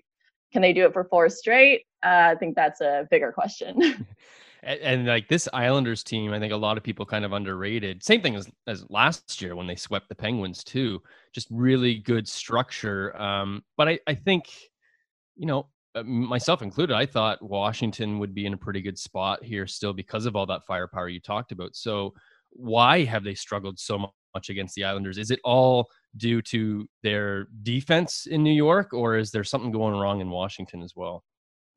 Can 0.51 0.61
they 0.61 0.73
do 0.73 0.85
it 0.85 0.93
for 0.93 1.03
four 1.05 1.29
straight? 1.29 1.85
Uh, 2.03 2.33
I 2.33 2.35
think 2.35 2.55
that's 2.55 2.81
a 2.81 3.07
bigger 3.09 3.31
question. 3.31 4.05
and, 4.63 4.79
and, 4.81 5.07
like 5.07 5.27
this 5.27 5.47
Islanders 5.53 6.03
team, 6.03 6.33
I 6.33 6.39
think 6.39 6.53
a 6.53 6.57
lot 6.57 6.77
of 6.77 6.83
people 6.83 7.05
kind 7.05 7.25
of 7.25 7.33
underrated. 7.33 8.03
Same 8.03 8.21
thing 8.21 8.35
as 8.35 8.49
as 8.67 8.85
last 8.89 9.41
year 9.41 9.55
when 9.55 9.67
they 9.67 9.75
swept 9.75 10.09
the 10.09 10.15
Penguins 10.15 10.63
too. 10.63 11.01
Just 11.33 11.47
really 11.51 11.95
good 11.95 12.27
structure. 12.27 13.19
Um, 13.21 13.63
but 13.77 13.87
I 13.89 13.99
I 14.07 14.15
think, 14.15 14.49
you 15.35 15.45
know, 15.45 15.67
uh, 15.95 16.03
myself 16.03 16.61
included, 16.61 16.95
I 16.95 17.05
thought 17.05 17.41
Washington 17.41 18.19
would 18.19 18.33
be 18.35 18.45
in 18.45 18.53
a 18.53 18.57
pretty 18.57 18.81
good 18.81 18.97
spot 18.97 19.43
here 19.43 19.67
still 19.67 19.93
because 19.93 20.25
of 20.25 20.35
all 20.35 20.45
that 20.47 20.65
firepower 20.67 21.09
you 21.09 21.19
talked 21.19 21.51
about. 21.51 21.75
So 21.75 22.13
why 22.51 23.03
have 23.05 23.23
they 23.23 23.35
struggled 23.35 23.79
so 23.79 24.11
much 24.35 24.49
against 24.49 24.75
the 24.75 24.83
Islanders? 24.83 25.17
Is 25.17 25.31
it 25.31 25.39
all 25.43 25.89
due 26.17 26.41
to 26.43 26.87
their 27.03 27.47
defense 27.63 28.27
in 28.27 28.43
New 28.43 28.53
York, 28.53 28.93
or 28.93 29.17
is 29.17 29.31
there 29.31 29.43
something 29.43 29.71
going 29.71 29.99
wrong 29.99 30.21
in 30.21 30.29
Washington 30.29 30.81
as 30.81 30.93
well? 30.95 31.23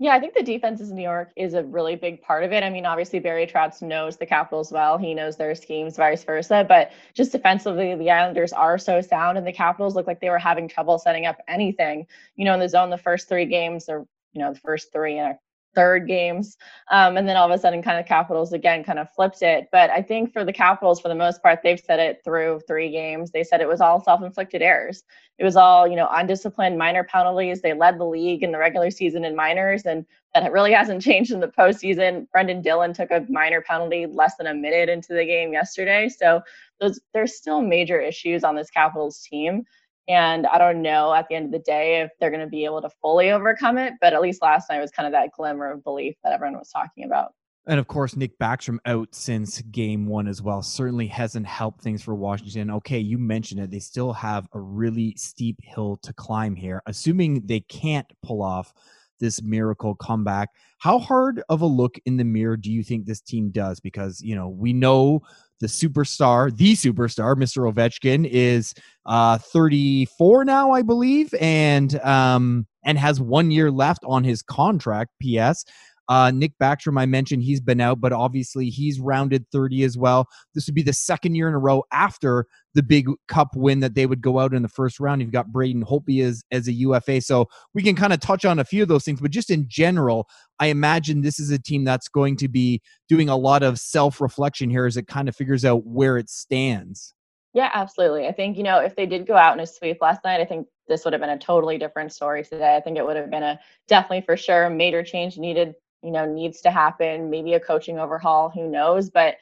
Yeah, 0.02 0.14
I 0.16 0.18
think 0.18 0.34
the 0.34 0.42
defenses 0.42 0.90
in 0.90 0.96
New 0.96 1.02
York 1.02 1.30
is 1.36 1.54
a 1.54 1.62
really 1.62 1.94
big 1.94 2.22
part 2.22 2.42
of 2.42 2.50
it. 2.50 2.64
I 2.64 2.70
mean, 2.70 2.84
obviously 2.86 3.20
Barry 3.20 3.46
Trotz 3.46 3.82
knows 3.82 4.16
the 4.16 4.26
Capitals 4.26 4.72
well. 4.72 4.98
He 4.98 5.14
knows 5.14 5.36
their 5.36 5.54
schemes, 5.54 5.96
vice 5.96 6.24
versa. 6.24 6.66
But 6.68 6.90
just 7.14 7.30
defensively, 7.30 7.94
the 7.94 8.10
Islanders 8.10 8.52
are 8.52 8.78
so 8.78 9.00
sound, 9.00 9.38
and 9.38 9.46
the 9.46 9.52
Capitals 9.52 9.94
look 9.94 10.08
like 10.08 10.18
they 10.18 10.28
were 10.28 10.40
having 10.40 10.66
trouble 10.66 10.98
setting 10.98 11.24
up 11.24 11.38
anything. 11.46 12.08
You 12.34 12.44
know, 12.44 12.54
in 12.54 12.58
the 12.58 12.68
zone, 12.68 12.90
the 12.90 12.98
first 12.98 13.28
three 13.28 13.46
games, 13.46 13.88
or 13.88 14.04
you 14.32 14.40
know, 14.40 14.52
the 14.52 14.58
first 14.58 14.90
three 14.92 15.18
in 15.18 15.24
a 15.24 15.38
third 15.74 16.06
games. 16.06 16.56
Um, 16.90 17.16
and 17.16 17.28
then 17.28 17.36
all 17.36 17.50
of 17.50 17.56
a 17.56 17.60
sudden, 17.60 17.82
kind 17.82 17.98
of 17.98 18.06
Capitals 18.06 18.52
again 18.52 18.84
kind 18.84 18.98
of 18.98 19.10
flipped 19.12 19.42
it. 19.42 19.68
But 19.72 19.90
I 19.90 20.02
think 20.02 20.32
for 20.32 20.44
the 20.44 20.52
Capitals, 20.52 21.00
for 21.00 21.08
the 21.08 21.14
most 21.14 21.42
part, 21.42 21.60
they've 21.62 21.80
said 21.80 21.98
it 21.98 22.20
through 22.24 22.60
three 22.66 22.90
games. 22.90 23.30
They 23.30 23.44
said 23.44 23.60
it 23.60 23.68
was 23.68 23.80
all 23.80 24.02
self 24.02 24.22
inflicted 24.22 24.62
errors. 24.62 25.04
It 25.38 25.44
was 25.44 25.56
all, 25.56 25.88
you 25.88 25.96
know, 25.96 26.08
undisciplined 26.10 26.78
minor 26.78 27.04
penalties. 27.04 27.62
They 27.62 27.72
led 27.72 27.98
the 27.98 28.04
league 28.04 28.42
in 28.42 28.52
the 28.52 28.58
regular 28.58 28.90
season 28.90 29.24
in 29.24 29.34
minors, 29.34 29.82
and 29.84 30.06
that 30.34 30.52
really 30.52 30.72
hasn't 30.72 31.02
changed 31.04 31.32
in 31.32 31.40
the 31.40 31.48
postseason. 31.48 32.30
Brendan 32.30 32.62
Dillon 32.62 32.92
took 32.92 33.10
a 33.10 33.26
minor 33.28 33.60
penalty 33.62 34.06
less 34.06 34.36
than 34.36 34.46
a 34.46 34.54
minute 34.54 34.88
into 34.88 35.14
the 35.14 35.24
game 35.24 35.52
yesterday. 35.52 36.08
So 36.08 36.42
those, 36.80 37.00
there's 37.14 37.36
still 37.36 37.62
major 37.62 38.00
issues 38.00 38.44
on 38.44 38.54
this 38.54 38.70
Capitals 38.70 39.20
team. 39.22 39.64
And 40.08 40.46
I 40.46 40.58
don't 40.58 40.82
know 40.82 41.14
at 41.14 41.28
the 41.28 41.36
end 41.36 41.46
of 41.46 41.52
the 41.52 41.58
day 41.60 42.00
if 42.00 42.10
they're 42.18 42.30
going 42.30 42.40
to 42.40 42.48
be 42.48 42.64
able 42.64 42.82
to 42.82 42.90
fully 43.00 43.30
overcome 43.30 43.78
it, 43.78 43.94
but 44.00 44.12
at 44.12 44.20
least 44.20 44.42
last 44.42 44.68
night 44.68 44.80
was 44.80 44.90
kind 44.90 45.06
of 45.06 45.12
that 45.12 45.30
glimmer 45.32 45.70
of 45.70 45.84
belief 45.84 46.16
that 46.24 46.32
everyone 46.32 46.58
was 46.58 46.70
talking 46.70 47.04
about. 47.04 47.34
And 47.68 47.78
of 47.78 47.86
course, 47.86 48.16
Nick 48.16 48.36
Backstrom 48.40 48.78
out 48.86 49.14
since 49.14 49.60
game 49.62 50.06
one 50.06 50.26
as 50.26 50.42
well 50.42 50.62
certainly 50.62 51.06
hasn't 51.06 51.46
helped 51.46 51.80
things 51.80 52.02
for 52.02 52.14
Washington. 52.16 52.72
Okay, 52.72 52.98
you 52.98 53.18
mentioned 53.18 53.60
it. 53.60 53.70
They 53.70 53.78
still 53.78 54.12
have 54.12 54.48
a 54.52 54.58
really 54.58 55.14
steep 55.16 55.58
hill 55.62 55.98
to 56.02 56.12
climb 56.12 56.56
here. 56.56 56.82
Assuming 56.86 57.46
they 57.46 57.60
can't 57.60 58.10
pull 58.24 58.42
off 58.42 58.74
this 59.20 59.40
miracle 59.40 59.94
comeback, 59.94 60.48
how 60.78 60.98
hard 60.98 61.44
of 61.48 61.60
a 61.60 61.66
look 61.66 61.94
in 62.04 62.16
the 62.16 62.24
mirror 62.24 62.56
do 62.56 62.72
you 62.72 62.82
think 62.82 63.06
this 63.06 63.20
team 63.20 63.50
does? 63.50 63.78
Because, 63.78 64.20
you 64.20 64.34
know, 64.34 64.48
we 64.48 64.72
know 64.72 65.22
the 65.62 65.68
superstar, 65.68 66.54
the 66.54 66.72
superstar, 66.72 67.36
Mr. 67.36 67.72
Ovechkin, 67.72 68.28
is 68.30 68.74
uh, 69.06 69.38
34 69.38 70.44
now, 70.44 70.72
I 70.72 70.82
believe, 70.82 71.32
and 71.40 71.98
um, 72.00 72.66
and 72.84 72.98
has 72.98 73.20
one 73.20 73.50
year 73.50 73.70
left 73.70 74.02
on 74.04 74.24
his 74.24 74.42
contract. 74.42 75.12
P.S. 75.20 75.64
Uh, 76.12 76.30
Nick 76.30 76.52
Backstrom, 76.60 77.00
I 77.00 77.06
mentioned 77.06 77.42
he's 77.42 77.62
been 77.62 77.80
out, 77.80 77.98
but 77.98 78.12
obviously 78.12 78.68
he's 78.68 79.00
rounded 79.00 79.46
30 79.50 79.82
as 79.82 79.96
well. 79.96 80.28
This 80.54 80.66
would 80.66 80.74
be 80.74 80.82
the 80.82 80.92
second 80.92 81.36
year 81.36 81.48
in 81.48 81.54
a 81.54 81.58
row 81.58 81.84
after 81.90 82.44
the 82.74 82.82
big 82.82 83.08
cup 83.28 83.56
win 83.56 83.80
that 83.80 83.94
they 83.94 84.04
would 84.04 84.20
go 84.20 84.38
out 84.38 84.52
in 84.52 84.60
the 84.60 84.68
first 84.68 85.00
round. 85.00 85.22
You've 85.22 85.32
got 85.32 85.50
Braden 85.50 85.86
Holtby 85.86 86.22
as, 86.22 86.42
as 86.50 86.68
a 86.68 86.72
UFA. 86.74 87.22
So 87.22 87.48
we 87.72 87.82
can 87.82 87.96
kind 87.96 88.12
of 88.12 88.20
touch 88.20 88.44
on 88.44 88.58
a 88.58 88.64
few 88.64 88.82
of 88.82 88.90
those 88.90 89.04
things, 89.04 89.22
but 89.22 89.30
just 89.30 89.48
in 89.48 89.64
general, 89.68 90.28
I 90.58 90.66
imagine 90.66 91.22
this 91.22 91.40
is 91.40 91.50
a 91.50 91.58
team 91.58 91.82
that's 91.82 92.08
going 92.08 92.36
to 92.36 92.48
be 92.48 92.82
doing 93.08 93.30
a 93.30 93.36
lot 93.36 93.62
of 93.62 93.78
self 93.78 94.20
reflection 94.20 94.68
here 94.68 94.84
as 94.84 94.98
it 94.98 95.06
kind 95.06 95.30
of 95.30 95.34
figures 95.34 95.64
out 95.64 95.86
where 95.86 96.18
it 96.18 96.28
stands. 96.28 97.14
Yeah, 97.54 97.70
absolutely. 97.72 98.26
I 98.26 98.32
think, 98.32 98.58
you 98.58 98.64
know, 98.64 98.80
if 98.80 98.96
they 98.96 99.06
did 99.06 99.26
go 99.26 99.36
out 99.36 99.56
in 99.56 99.60
a 99.60 99.66
sweep 99.66 99.96
last 100.02 100.24
night, 100.24 100.42
I 100.42 100.44
think 100.44 100.66
this 100.88 101.04
would 101.04 101.14
have 101.14 101.22
been 101.22 101.30
a 101.30 101.38
totally 101.38 101.78
different 101.78 102.12
story 102.12 102.44
today. 102.44 102.76
I 102.76 102.80
think 102.80 102.98
it 102.98 103.06
would 103.06 103.16
have 103.16 103.30
been 103.30 103.42
a 103.42 103.58
definitely 103.88 104.26
for 104.26 104.36
sure 104.36 104.68
major 104.68 105.02
change 105.02 105.38
needed 105.38 105.74
you 106.02 106.10
know 106.10 106.26
needs 106.26 106.60
to 106.60 106.70
happen 106.70 107.30
maybe 107.30 107.54
a 107.54 107.60
coaching 107.60 107.98
overhaul 107.98 108.50
who 108.50 108.68
knows 108.68 109.10
but 109.10 109.36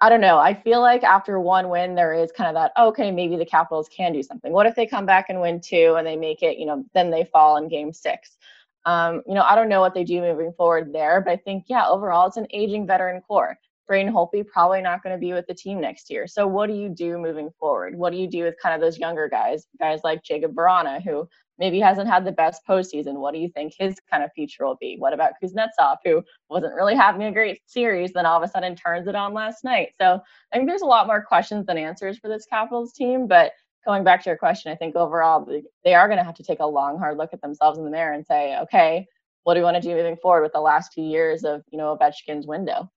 i 0.00 0.08
don't 0.08 0.20
know 0.20 0.38
i 0.38 0.54
feel 0.54 0.80
like 0.80 1.02
after 1.02 1.40
one 1.40 1.68
win 1.68 1.94
there 1.94 2.14
is 2.14 2.32
kind 2.32 2.48
of 2.48 2.54
that 2.54 2.72
okay 2.80 3.10
maybe 3.10 3.36
the 3.36 3.44
capitals 3.44 3.88
can 3.88 4.12
do 4.12 4.22
something 4.22 4.52
what 4.52 4.66
if 4.66 4.74
they 4.74 4.86
come 4.86 5.06
back 5.06 5.26
and 5.28 5.40
win 5.40 5.60
two 5.60 5.94
and 5.98 6.06
they 6.06 6.16
make 6.16 6.42
it 6.42 6.58
you 6.58 6.66
know 6.66 6.84
then 6.94 7.10
they 7.10 7.24
fall 7.24 7.56
in 7.56 7.68
game 7.68 7.92
six 7.92 8.36
um, 8.84 9.22
you 9.26 9.34
know 9.34 9.42
i 9.42 9.54
don't 9.54 9.68
know 9.68 9.80
what 9.80 9.94
they 9.94 10.04
do 10.04 10.20
moving 10.20 10.52
forward 10.52 10.92
there 10.92 11.20
but 11.20 11.32
i 11.32 11.36
think 11.36 11.64
yeah 11.68 11.86
overall 11.86 12.26
it's 12.26 12.36
an 12.36 12.46
aging 12.50 12.86
veteran 12.86 13.20
core 13.22 13.58
Braden 13.86 14.12
Holtby 14.12 14.48
probably 14.48 14.82
not 14.82 15.02
going 15.02 15.14
to 15.14 15.18
be 15.18 15.32
with 15.32 15.46
the 15.46 15.54
team 15.54 15.80
next 15.80 16.10
year. 16.10 16.26
So 16.26 16.46
what 16.46 16.66
do 16.66 16.74
you 16.74 16.88
do 16.88 17.18
moving 17.18 17.50
forward? 17.58 17.96
What 17.96 18.10
do 18.10 18.18
you 18.18 18.26
do 18.26 18.42
with 18.42 18.56
kind 18.60 18.74
of 18.74 18.80
those 18.80 18.98
younger 18.98 19.28
guys, 19.28 19.66
guys 19.78 20.00
like 20.02 20.24
jacob 20.24 20.54
Vrana, 20.54 21.00
who 21.02 21.28
maybe 21.58 21.80
hasn't 21.80 22.08
had 22.08 22.24
the 22.24 22.32
best 22.32 22.62
postseason. 22.68 23.14
What 23.14 23.34
do 23.34 23.40
you 23.40 23.48
think 23.48 23.74
his 23.76 23.98
kind 24.10 24.22
of 24.22 24.32
future 24.34 24.66
will 24.66 24.76
be? 24.80 24.96
What 24.98 25.12
about 25.12 25.32
Kuznetsov, 25.42 25.98
who 26.04 26.22
wasn't 26.50 26.74
really 26.74 26.94
having 26.94 27.22
a 27.24 27.32
great 27.32 27.60
series, 27.66 28.12
then 28.12 28.26
all 28.26 28.42
of 28.42 28.48
a 28.48 28.50
sudden 28.50 28.76
turns 28.76 29.08
it 29.08 29.14
on 29.14 29.34
last 29.34 29.64
night? 29.64 29.90
So 29.98 30.20
I 30.52 30.56
think 30.56 30.68
there's 30.68 30.82
a 30.82 30.86
lot 30.86 31.06
more 31.06 31.22
questions 31.22 31.66
than 31.66 31.78
answers 31.78 32.18
for 32.18 32.28
this 32.28 32.46
Capitals 32.46 32.92
team. 32.92 33.26
But 33.26 33.52
going 33.84 34.04
back 34.04 34.22
to 34.24 34.30
your 34.30 34.36
question, 34.36 34.72
I 34.72 34.76
think 34.76 34.96
overall 34.96 35.48
they 35.84 35.94
are 35.94 36.08
going 36.08 36.18
to 36.18 36.24
have 36.24 36.34
to 36.34 36.42
take 36.42 36.60
a 36.60 36.66
long, 36.66 36.98
hard 36.98 37.16
look 37.16 37.32
at 37.32 37.40
themselves 37.40 37.78
in 37.78 37.84
the 37.84 37.90
mirror 37.90 38.12
and 38.12 38.26
say, 38.26 38.58
okay, 38.58 39.06
what 39.44 39.54
do 39.54 39.60
we 39.60 39.64
want 39.64 39.76
to 39.76 39.80
do 39.80 39.94
moving 39.94 40.16
forward 40.16 40.42
with 40.42 40.52
the 40.52 40.60
last 40.60 40.92
few 40.92 41.04
years 41.04 41.44
of 41.44 41.62
you 41.70 41.78
know 41.78 41.96
Ovechkin's 41.96 42.48
window? 42.48 42.90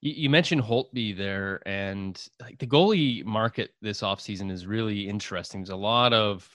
You 0.00 0.28
mentioned 0.30 0.62
Holtby 0.62 1.16
there, 1.16 1.60
and 1.66 2.20
like 2.40 2.58
the 2.58 2.66
goalie 2.66 3.24
market 3.24 3.70
this 3.80 4.02
offseason 4.02 4.50
is 4.50 4.66
really 4.66 5.08
interesting. 5.08 5.60
There's 5.60 5.70
a 5.70 5.76
lot 5.76 6.12
of 6.12 6.48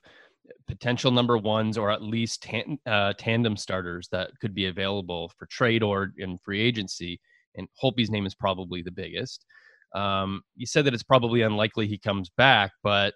potential 0.67 1.11
number 1.11 1.37
ones 1.37 1.77
or 1.77 1.91
at 1.91 2.01
least 2.01 2.43
tan, 2.43 2.77
uh, 2.85 3.13
tandem 3.17 3.57
starters 3.57 4.07
that 4.11 4.31
could 4.39 4.53
be 4.53 4.67
available 4.67 5.31
for 5.37 5.45
trade 5.47 5.83
or 5.83 6.11
in 6.17 6.37
free 6.39 6.61
agency. 6.61 7.19
And 7.55 7.67
Holtby's 7.81 8.09
name 8.09 8.25
is 8.25 8.35
probably 8.35 8.81
the 8.81 8.91
biggest. 8.91 9.45
Um, 9.93 10.41
you 10.55 10.65
said 10.65 10.85
that 10.85 10.93
it's 10.93 11.03
probably 11.03 11.41
unlikely 11.41 11.87
he 11.87 11.97
comes 11.97 12.29
back, 12.29 12.71
but 12.81 13.13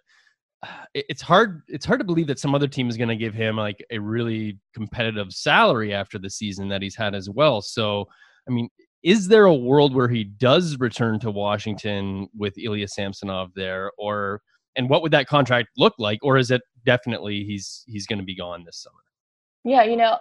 it's 0.93 1.21
hard. 1.21 1.61
It's 1.67 1.85
hard 1.85 1.99
to 1.99 2.05
believe 2.05 2.27
that 2.27 2.39
some 2.39 2.55
other 2.55 2.67
team 2.67 2.89
is 2.89 2.97
going 2.97 3.09
to 3.09 3.15
give 3.15 3.33
him 3.33 3.57
like 3.57 3.83
a 3.91 3.99
really 3.99 4.59
competitive 4.73 5.31
salary 5.31 5.93
after 5.93 6.17
the 6.17 6.29
season 6.29 6.67
that 6.69 6.81
he's 6.81 6.95
had 6.95 7.13
as 7.13 7.29
well. 7.29 7.61
So, 7.61 8.05
I 8.47 8.51
mean, 8.51 8.69
is 9.03 9.27
there 9.27 9.45
a 9.45 9.53
world 9.53 9.93
where 9.93 10.07
he 10.07 10.23
does 10.23 10.79
return 10.79 11.19
to 11.19 11.31
Washington 11.31 12.27
with 12.35 12.57
Ilya 12.57 12.87
Samsonov 12.87 13.51
there, 13.55 13.91
or 13.97 14.41
and 14.75 14.89
what 14.89 15.01
would 15.01 15.13
that 15.13 15.27
contract 15.27 15.69
look 15.77 15.93
like, 15.97 16.19
or 16.23 16.37
is 16.37 16.51
it 16.51 16.61
definitely 16.87 17.43
he's 17.43 17.83
he's 17.85 18.07
going 18.07 18.17
to 18.17 18.25
be 18.25 18.33
gone 18.33 18.63
this 18.63 18.77
summer. 18.77 19.03
Yeah, 19.63 19.83
you 19.83 19.97
know, 19.97 20.17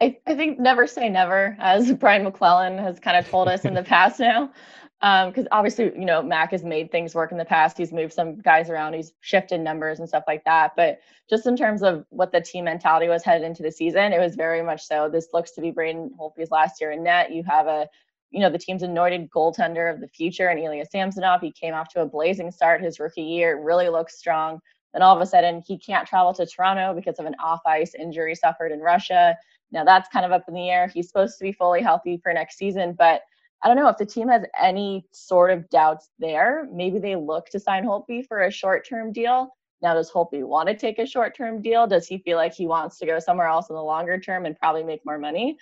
I, 0.00 0.18
I 0.26 0.34
think 0.36 0.60
never 0.60 0.86
say 0.86 1.08
never, 1.08 1.56
as 1.58 1.92
Brian 1.94 2.22
MacLellan 2.22 2.78
has 2.78 3.00
kind 3.00 3.16
of 3.16 3.28
told 3.28 3.48
us 3.48 3.64
in 3.64 3.74
the 3.74 3.82
past 3.82 4.20
now. 4.20 4.52
Because 5.00 5.46
um, 5.46 5.48
obviously, 5.50 5.86
you 5.98 6.04
know, 6.04 6.22
Mac 6.22 6.50
has 6.50 6.62
made 6.62 6.92
things 6.92 7.14
work 7.14 7.32
in 7.32 7.38
the 7.38 7.44
past. 7.44 7.78
He's 7.78 7.90
moved 7.90 8.12
some 8.12 8.38
guys 8.42 8.68
around, 8.68 8.92
he's 8.92 9.14
shifted 9.20 9.62
numbers 9.62 9.98
and 9.98 10.06
stuff 10.06 10.24
like 10.26 10.44
that. 10.44 10.72
But 10.76 11.00
just 11.30 11.46
in 11.46 11.56
terms 11.56 11.82
of 11.82 12.04
what 12.10 12.32
the 12.32 12.40
team 12.42 12.66
mentality 12.66 13.08
was 13.08 13.24
headed 13.24 13.46
into 13.46 13.62
the 13.62 13.72
season, 13.72 14.12
it 14.12 14.20
was 14.20 14.34
very 14.34 14.62
much 14.62 14.86
so. 14.86 15.08
This 15.08 15.28
looks 15.32 15.52
to 15.52 15.62
be 15.62 15.70
Braden 15.70 16.10
Holtby's 16.20 16.50
last 16.50 16.82
year 16.82 16.90
in 16.90 17.02
net. 17.02 17.32
You 17.32 17.42
have 17.44 17.66
a 17.66 17.88
you 18.30 18.40
know, 18.40 18.50
the 18.50 18.58
team's 18.58 18.82
anointed 18.82 19.28
goaltender 19.30 19.92
of 19.92 20.00
the 20.00 20.06
future 20.06 20.48
and 20.48 20.60
Ilya 20.60 20.86
Samsonov. 20.86 21.40
He 21.40 21.50
came 21.50 21.74
off 21.74 21.88
to 21.88 22.02
a 22.02 22.06
blazing 22.06 22.50
start 22.50 22.82
his 22.82 23.00
rookie 23.00 23.22
year, 23.22 23.60
really 23.60 23.88
looks 23.88 24.18
strong. 24.18 24.60
Then 24.92 25.02
all 25.02 25.14
of 25.14 25.22
a 25.22 25.26
sudden, 25.26 25.62
he 25.66 25.78
can't 25.78 26.06
travel 26.06 26.34
to 26.34 26.46
Toronto 26.46 26.94
because 26.94 27.18
of 27.18 27.26
an 27.26 27.36
off 27.42 27.60
ice 27.66 27.94
injury 27.94 28.34
suffered 28.34 28.72
in 28.72 28.80
Russia. 28.80 29.36
Now 29.72 29.84
that's 29.84 30.08
kind 30.08 30.26
of 30.26 30.32
up 30.32 30.44
in 30.48 30.54
the 30.54 30.68
air. 30.68 30.88
He's 30.88 31.08
supposed 31.08 31.38
to 31.38 31.44
be 31.44 31.52
fully 31.52 31.80
healthy 31.82 32.18
for 32.22 32.32
next 32.32 32.56
season, 32.56 32.94
but 32.98 33.22
I 33.62 33.68
don't 33.68 33.76
know 33.76 33.88
if 33.88 33.98
the 33.98 34.06
team 34.06 34.28
has 34.28 34.42
any 34.58 35.06
sort 35.12 35.50
of 35.50 35.68
doubts 35.68 36.10
there. 36.18 36.66
Maybe 36.72 36.98
they 36.98 37.14
look 37.14 37.48
to 37.50 37.60
sign 37.60 37.84
Holtby 37.84 38.26
for 38.26 38.42
a 38.42 38.50
short 38.50 38.88
term 38.88 39.12
deal. 39.12 39.54
Now, 39.82 39.94
does 39.94 40.10
Holtby 40.10 40.44
want 40.44 40.68
to 40.68 40.76
take 40.76 40.98
a 40.98 41.06
short 41.06 41.36
term 41.36 41.62
deal? 41.62 41.86
Does 41.86 42.06
he 42.06 42.18
feel 42.18 42.36
like 42.36 42.54
he 42.54 42.66
wants 42.66 42.98
to 42.98 43.06
go 43.06 43.18
somewhere 43.18 43.46
else 43.46 43.68
in 43.68 43.76
the 43.76 43.82
longer 43.82 44.18
term 44.18 44.46
and 44.46 44.58
probably 44.58 44.82
make 44.82 45.04
more 45.04 45.18
money? 45.18 45.56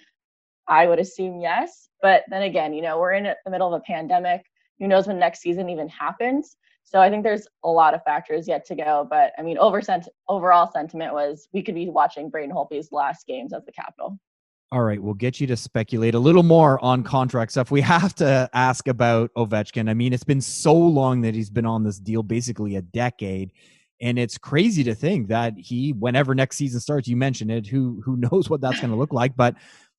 I 0.68 0.86
would 0.86 0.98
assume 0.98 1.40
yes. 1.40 1.88
But 2.02 2.24
then 2.28 2.42
again, 2.42 2.72
you 2.72 2.82
know, 2.82 2.98
we're 2.98 3.12
in 3.12 3.24
the 3.24 3.50
middle 3.50 3.72
of 3.72 3.80
a 3.80 3.84
pandemic. 3.84 4.44
Who 4.78 4.86
knows 4.86 5.06
when 5.06 5.18
next 5.18 5.40
season 5.40 5.68
even 5.68 5.88
happens? 5.88 6.56
So 6.90 7.00
I 7.00 7.10
think 7.10 7.22
there's 7.22 7.46
a 7.64 7.68
lot 7.68 7.92
of 7.92 8.02
factors 8.02 8.48
yet 8.48 8.64
to 8.66 8.74
go. 8.74 9.06
But 9.08 9.32
I 9.38 9.42
mean, 9.42 9.58
over 9.58 9.82
sent- 9.82 10.08
overall 10.26 10.70
sentiment 10.72 11.12
was 11.12 11.46
we 11.52 11.62
could 11.62 11.74
be 11.74 11.88
watching 11.88 12.30
Braden 12.30 12.54
Holtby's 12.54 12.92
last 12.92 13.26
games 13.26 13.52
as 13.52 13.64
the 13.66 13.72
Capital. 13.72 14.18
All 14.70 14.82
right, 14.82 15.02
we'll 15.02 15.14
get 15.14 15.40
you 15.40 15.46
to 15.46 15.56
speculate 15.56 16.14
a 16.14 16.18
little 16.18 16.42
more 16.42 16.82
on 16.84 17.02
contract 17.02 17.52
stuff. 17.52 17.70
We 17.70 17.80
have 17.82 18.14
to 18.16 18.50
ask 18.52 18.88
about 18.88 19.32
Ovechkin. 19.34 19.88
I 19.88 19.94
mean, 19.94 20.12
it's 20.12 20.24
been 20.24 20.42
so 20.42 20.74
long 20.74 21.22
that 21.22 21.34
he's 21.34 21.48
been 21.50 21.64
on 21.64 21.84
this 21.84 21.98
deal, 21.98 22.22
basically 22.22 22.76
a 22.76 22.82
decade. 22.82 23.52
And 24.00 24.18
it's 24.18 24.38
crazy 24.38 24.84
to 24.84 24.94
think 24.94 25.28
that 25.28 25.54
he, 25.56 25.92
whenever 25.92 26.34
next 26.34 26.56
season 26.56 26.80
starts, 26.80 27.08
you 27.08 27.16
mentioned 27.16 27.50
it, 27.50 27.66
who 27.66 28.00
who 28.04 28.16
knows 28.30 28.48
what 28.48 28.60
that's 28.60 28.80
going 28.80 28.90
to 28.90 28.96
look 28.96 29.12
like. 29.12 29.36
But 29.36 29.56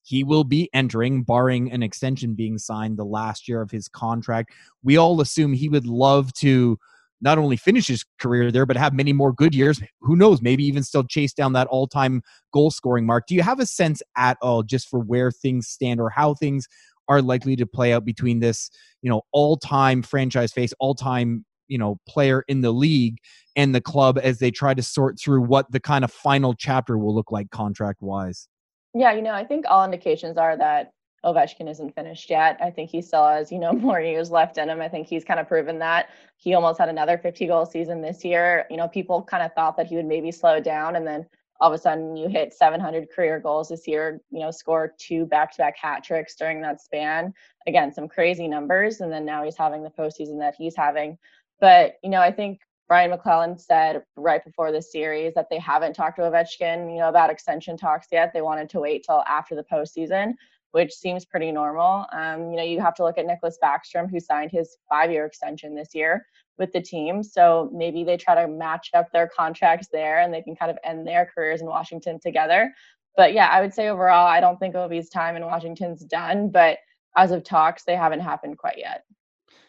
he 0.10 0.24
will 0.24 0.44
be 0.44 0.72
entering, 0.74 1.22
barring 1.22 1.72
an 1.72 1.84
extension 1.84 2.34
being 2.34 2.58
signed, 2.58 2.98
the 2.98 3.06
last 3.06 3.48
year 3.48 3.62
of 3.62 3.70
his 3.70 3.88
contract. 3.88 4.52
We 4.82 4.98
all 4.98 5.22
assume 5.22 5.54
he 5.54 5.70
would 5.70 5.86
love 5.86 6.34
to 6.34 6.80
not 7.22 7.38
only 7.38 7.56
finish 7.56 7.88
his 7.88 8.04
career 8.20 8.52
there, 8.52 8.66
but 8.66 8.76
have 8.76 8.92
many 8.92 9.14
more 9.14 9.32
good 9.32 9.54
years. 9.54 9.80
Who 10.02 10.16
knows? 10.16 10.42
Maybe 10.42 10.64
even 10.64 10.82
still 10.82 11.04
chase 11.04 11.32
down 11.32 11.54
that 11.54 11.68
all 11.68 11.86
time 11.86 12.24
goal 12.52 12.72
scoring 12.72 13.06
mark. 13.06 13.28
Do 13.28 13.36
you 13.36 13.44
have 13.44 13.60
a 13.60 13.68
sense 13.68 14.02
at 14.18 14.36
all 14.42 14.64
just 14.64 14.90
for 14.90 15.00
where 15.00 15.30
things 15.30 15.68
stand 15.68 16.02
or 16.02 16.10
how 16.10 16.34
things 16.34 16.68
are 17.08 17.22
likely 17.22 17.56
to 17.58 17.68
play 17.68 17.94
out 17.94 18.04
between 18.04 18.40
this, 18.40 18.72
you 19.04 19.12
know, 19.12 19.22
all 19.32 19.58
time 19.58 20.02
franchise 20.02 20.52
face, 20.52 20.74
all 20.80 20.96
time, 20.96 21.46
you 21.68 21.78
know, 21.78 22.00
player 22.08 22.44
in 22.48 22.62
the 22.62 22.72
league 22.72 23.18
and 23.56 23.76
the 23.76 23.82
club 23.82 24.18
as 24.18 24.40
they 24.40 24.50
try 24.50 24.74
to 24.74 24.82
sort 24.82 25.20
through 25.20 25.42
what 25.42 25.72
the 25.72 25.80
kind 25.80 26.04
of 26.04 26.12
final 26.12 26.56
chapter 26.56 26.98
will 26.98 27.14
look 27.14 27.32
like 27.32 27.52
contract 27.52 28.02
wise? 28.02 28.48
Yeah, 28.94 29.14
you 29.14 29.22
know, 29.22 29.34
I 29.34 29.46
think 29.46 29.66
all 29.68 29.86
indications 29.86 30.38
are 30.38 30.58
that 30.58 30.92
Ovechkin 31.24 31.70
isn't 31.70 31.96
finished 31.96 32.30
yet. 32.30 32.58
I 32.62 32.72
think 32.72 32.90
he 32.90 33.02
still 33.02 33.28
has, 33.28 33.52
you 33.52 33.60
know, 33.60 33.74
more 33.74 34.00
years 34.00 34.32
left 34.32 34.58
in 34.58 34.70
him. 34.70 34.82
I 34.82 34.90
think 34.90 35.08
he's 35.08 35.24
kind 35.24 35.40
of 35.40 35.48
proven 35.48 35.80
that. 35.80 36.10
He 36.38 36.54
almost 36.54 36.80
had 36.80 36.90
another 36.90 37.18
50 37.18 37.48
goal 37.48 37.66
season 37.66 38.02
this 38.02 38.24
year. 38.24 38.66
You 38.70 38.78
know, 38.78 38.88
people 38.88 39.24
kind 39.24 39.44
of 39.44 39.54
thought 39.54 39.78
that 39.78 39.88
he 39.88 39.96
would 39.96 40.06
maybe 40.06 40.32
slow 40.32 40.60
down 40.60 40.96
and 40.96 41.06
then 41.06 41.26
all 41.62 41.72
of 41.72 41.78
a 41.78 41.82
sudden 41.82 42.16
you 42.16 42.30
hit 42.30 42.54
700 42.54 43.10
career 43.12 43.38
goals 43.38 43.68
this 43.68 43.86
year, 43.86 44.22
you 44.32 44.40
know, 44.40 44.50
score 44.50 44.94
two 44.98 45.26
back-to-back 45.26 45.76
hat 45.78 46.06
tricks 46.06 46.36
during 46.36 46.62
that 46.62 46.80
span. 46.82 47.34
Again, 47.68 47.92
some 47.92 48.08
crazy 48.08 48.48
numbers 48.48 49.02
and 49.02 49.12
then 49.12 49.26
now 49.26 49.44
he's 49.44 49.58
having 49.58 49.84
the 49.84 49.90
postseason 49.90 50.40
that 50.40 50.56
he's 50.58 50.76
having. 50.76 51.18
But, 51.60 51.96
you 52.02 52.10
know, 52.10 52.22
I 52.22 52.32
think 52.32 52.62
Brian 52.90 53.12
MacLellan 53.12 53.56
said 53.56 54.02
right 54.18 54.44
before 54.44 54.72
the 54.72 54.82
series 54.82 55.36
that 55.36 55.48
they 55.50 55.60
haven't 55.60 55.94
talked 55.94 56.18
to 56.18 56.24
Ovechkin, 56.24 56.92
you 56.92 56.98
know, 56.98 57.08
about 57.08 57.30
extension 57.30 57.78
talks 57.78 58.08
yet. 58.12 58.34
They 58.34 58.42
wanted 58.42 58.68
to 58.72 58.80
wait 58.80 59.04
till 59.06 59.24
after 59.28 59.56
the 59.56 59.64
postseason, 59.64 60.34
which 60.72 60.92
seems 60.92 61.24
pretty 61.24 61.52
normal. 61.52 62.08
Um, 62.12 62.50
you 62.50 62.58
know, 62.58 62.64
you 62.64 62.82
have 62.82 62.96
to 62.96 63.04
look 63.04 63.20
at 63.20 63.28
Nicklas 63.28 63.58
Backstrom, 63.64 64.10
who 64.10 64.20
signed 64.20 64.50
his 64.52 64.76
five-year 64.90 65.24
extension 65.26 65.76
this 65.76 65.94
year 65.94 66.26
with 66.58 66.74
the 66.74 66.82
team. 66.82 67.22
So 67.22 67.70
maybe 67.72 68.04
they 68.04 68.18
try 68.18 68.34
to 68.42 68.48
match 68.48 68.90
up 68.96 69.12
their 69.12 69.28
contracts 69.28 69.90
there, 69.92 70.22
and 70.22 70.34
they 70.34 70.42
can 70.42 70.56
kind 70.56 70.72
of 70.72 70.80
end 70.84 71.08
their 71.08 71.32
careers 71.34 71.62
in 71.62 71.68
Washington 71.68 72.20
together. 72.20 72.74
But 73.16 73.34
yeah, 73.34 73.50
I 73.52 73.62
would 73.62 73.74
say 73.74 73.90
overall, 73.90 74.26
I 74.26 74.40
don't 74.40 74.58
think 74.60 74.74
Ovi's 74.74 75.10
time 75.10 75.36
in 75.36 75.46
Washington's 75.46 76.04
done. 76.04 76.50
But 76.50 76.80
as 77.16 77.30
of 77.30 77.44
talks, 77.44 77.84
they 77.84 77.96
haven't 77.96 78.22
happened 78.22 78.58
quite 78.58 78.80
yet. 78.80 79.04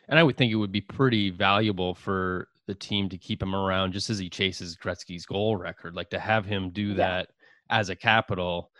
And 0.09 0.19
I 0.19 0.23
would 0.23 0.39
think 0.39 0.53
it 0.53 0.57
would 0.57 0.73
be 0.73 0.81
pretty 0.81 1.29
valuable 1.29 1.95
for 1.95 2.49
the 2.71 2.75
team 2.77 3.09
to 3.09 3.19
keep 3.19 3.43
him 3.43 3.53
around 3.53 3.93
just 3.93 4.11
as 4.11 4.19
he 4.19 4.31
chases 4.31 4.77
Gretzky's 4.77 5.27
goal 5.27 5.57
record. 5.57 5.97
Like 5.97 6.09
to 6.11 6.21
have 6.21 6.47
him 6.47 6.71
do 6.71 6.89
yeah. 6.89 6.95
that 6.95 7.29
as 7.69 7.89
a 7.89 7.97
capital, 7.97 8.71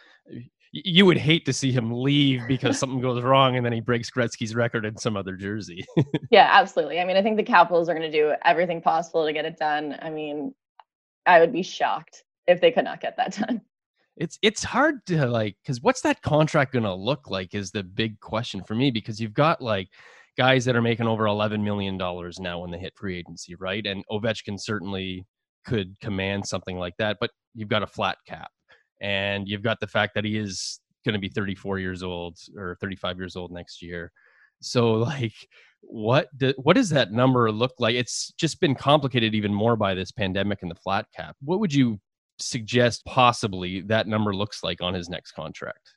you 0.71 1.05
would 1.05 1.19
hate 1.19 1.45
to 1.47 1.53
see 1.53 1.73
him 1.73 1.91
leave 1.91 2.43
because 2.47 2.79
something 2.79 3.01
goes 3.01 3.21
wrong 3.25 3.57
and 3.57 3.67
then 3.67 3.73
he 3.73 3.81
breaks 3.81 4.09
Gretzky's 4.09 4.55
record 4.55 4.87
in 4.87 4.97
some 4.97 5.17
other 5.17 5.35
jersey. 5.35 5.85
yeah, 6.31 6.49
absolutely. 6.53 7.01
I 7.01 7.05
mean, 7.05 7.17
I 7.17 7.23
think 7.23 7.37
the 7.37 7.43
Capitals 7.43 7.89
are 7.89 7.95
going 7.95 8.11
to 8.11 8.17
do 8.17 8.33
everything 8.45 8.81
possible 8.81 9.27
to 9.27 9.33
get 9.33 9.45
it 9.45 9.59
done. 9.59 9.99
I 10.01 10.09
mean, 10.09 10.55
I 11.27 11.41
would 11.41 11.53
be 11.53 11.63
shocked 11.63 12.23
if 12.47 12.61
they 12.61 12.71
could 12.71 12.85
not 12.85 13.01
get 13.01 13.17
that 13.17 13.37
done. 13.37 13.61
It's 14.17 14.39
it's 14.43 14.63
hard 14.63 15.05
to 15.07 15.27
like 15.27 15.57
because 15.63 15.81
what's 15.81 16.03
that 16.03 16.23
contract 16.23 16.75
going 16.75 16.85
to 16.85 16.95
look 16.95 17.29
like 17.29 17.55
is 17.55 17.73
the 17.73 17.83
big 17.83 18.21
question 18.21 18.63
for 18.63 18.75
me 18.75 18.93
because 18.93 19.21
you've 19.21 19.35
got 19.35 19.61
like 19.61 19.89
guys 20.41 20.65
that 20.65 20.75
are 20.75 20.81
making 20.81 21.07
over 21.07 21.27
eleven 21.27 21.63
million 21.63 21.99
dollars 21.99 22.41
now 22.41 22.61
when 22.61 22.71
they 22.71 22.79
hit 22.79 22.95
free 22.97 23.19
agency, 23.19 23.55
right? 23.57 23.85
And 23.85 24.03
Ovechkin 24.11 24.59
certainly 24.59 25.27
could 25.67 25.95
command 26.01 26.47
something 26.47 26.79
like 26.79 26.95
that, 26.97 27.19
but 27.21 27.29
you've 27.55 27.69
got 27.69 27.83
a 27.83 27.87
flat 27.87 28.17
cap 28.27 28.51
and 29.03 29.47
you've 29.47 29.63
got 29.63 29.81
the 29.81 29.87
fact 29.87 30.15
that 30.15 30.25
he 30.25 30.39
is 30.39 30.81
going 31.05 31.13
to 31.13 31.19
be 31.19 31.29
34 31.29 31.79
years 31.79 32.03
old 32.03 32.39
or 32.57 32.75
35 32.81 33.19
years 33.19 33.37
old 33.37 33.53
next 33.53 33.83
year. 33.83 34.11
So 34.63 34.93
like 35.13 35.35
what 35.83 36.29
do, 36.39 36.55
what 36.57 36.75
does 36.75 36.89
that 36.89 37.13
number 37.13 37.53
look 37.53 37.75
like? 37.79 37.95
It's 37.95 38.33
just 38.41 38.61
been 38.61 38.75
complicated 38.75 39.35
even 39.35 39.53
more 39.53 39.77
by 39.77 39.93
this 39.93 40.11
pandemic 40.11 40.63
and 40.63 40.71
the 40.71 40.77
flat 40.77 41.05
cap. 41.15 41.37
What 41.45 41.61
would 41.61 41.75
you 41.75 42.01
suggest 42.39 43.05
possibly 43.05 43.83
that 43.83 44.07
number 44.07 44.35
looks 44.35 44.65
like 44.65 44.81
on 44.81 44.95
his 44.95 45.11
next 45.11 45.33
contract? 45.33 45.93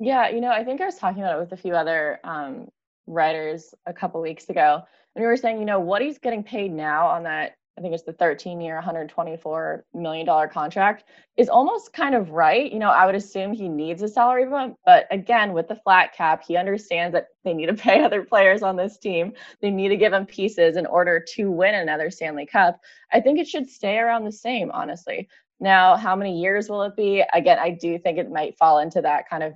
Yeah, 0.00 0.30
you 0.30 0.40
know, 0.40 0.50
I 0.50 0.64
think 0.64 0.80
I 0.80 0.86
was 0.86 0.96
talking 0.96 1.22
about 1.22 1.36
it 1.36 1.40
with 1.40 1.52
a 1.52 1.58
few 1.58 1.74
other 1.74 2.20
um, 2.24 2.68
writers 3.06 3.74
a 3.86 3.92
couple 3.92 4.20
weeks 4.20 4.48
ago, 4.48 4.82
and 5.14 5.22
we 5.22 5.26
were 5.26 5.36
saying, 5.36 5.58
you 5.58 5.64
know, 5.64 5.80
what 5.80 6.02
he's 6.02 6.18
getting 6.18 6.42
paid 6.42 6.72
now 6.72 7.06
on 7.06 7.24
that 7.24 7.56
I 7.78 7.80
think 7.80 7.94
it's 7.94 8.02
the 8.02 8.12
13 8.12 8.60
year, 8.60 8.80
$124 8.84 9.82
million 9.94 10.48
contract 10.50 11.04
is 11.38 11.48
almost 11.48 11.94
kind 11.94 12.14
of 12.14 12.30
right. 12.30 12.70
You 12.70 12.78
know, 12.78 12.90
I 12.90 13.06
would 13.06 13.14
assume 13.14 13.52
he 13.52 13.68
needs 13.68 14.02
a 14.02 14.08
salary 14.08 14.44
bump, 14.44 14.76
but 14.84 15.06
again, 15.10 15.54
with 15.54 15.68
the 15.68 15.76
flat 15.76 16.12
cap, 16.14 16.44
he 16.46 16.56
understands 16.56 17.14
that 17.14 17.28
they 17.44 17.54
need 17.54 17.66
to 17.66 17.74
pay 17.74 18.02
other 18.04 18.24
players 18.24 18.62
on 18.62 18.76
this 18.76 18.98
team. 18.98 19.32
They 19.62 19.70
need 19.70 19.88
to 19.88 19.96
give 19.96 20.12
him 20.12 20.26
pieces 20.26 20.76
in 20.76 20.84
order 20.84 21.24
to 21.34 21.50
win 21.50 21.74
another 21.74 22.10
Stanley 22.10 22.44
Cup. 22.44 22.78
I 23.10 23.20
think 23.20 23.38
it 23.38 23.48
should 23.48 23.70
stay 23.70 23.98
around 23.98 24.24
the 24.24 24.32
same, 24.32 24.70
honestly. 24.70 25.28
Now, 25.58 25.96
how 25.96 26.14
many 26.14 26.40
years 26.40 26.68
will 26.68 26.82
it 26.82 26.96
be? 26.96 27.24
Again, 27.32 27.58
I 27.58 27.70
do 27.70 27.98
think 27.98 28.18
it 28.18 28.30
might 28.30 28.58
fall 28.58 28.80
into 28.80 29.00
that 29.00 29.30
kind 29.30 29.42
of 29.42 29.54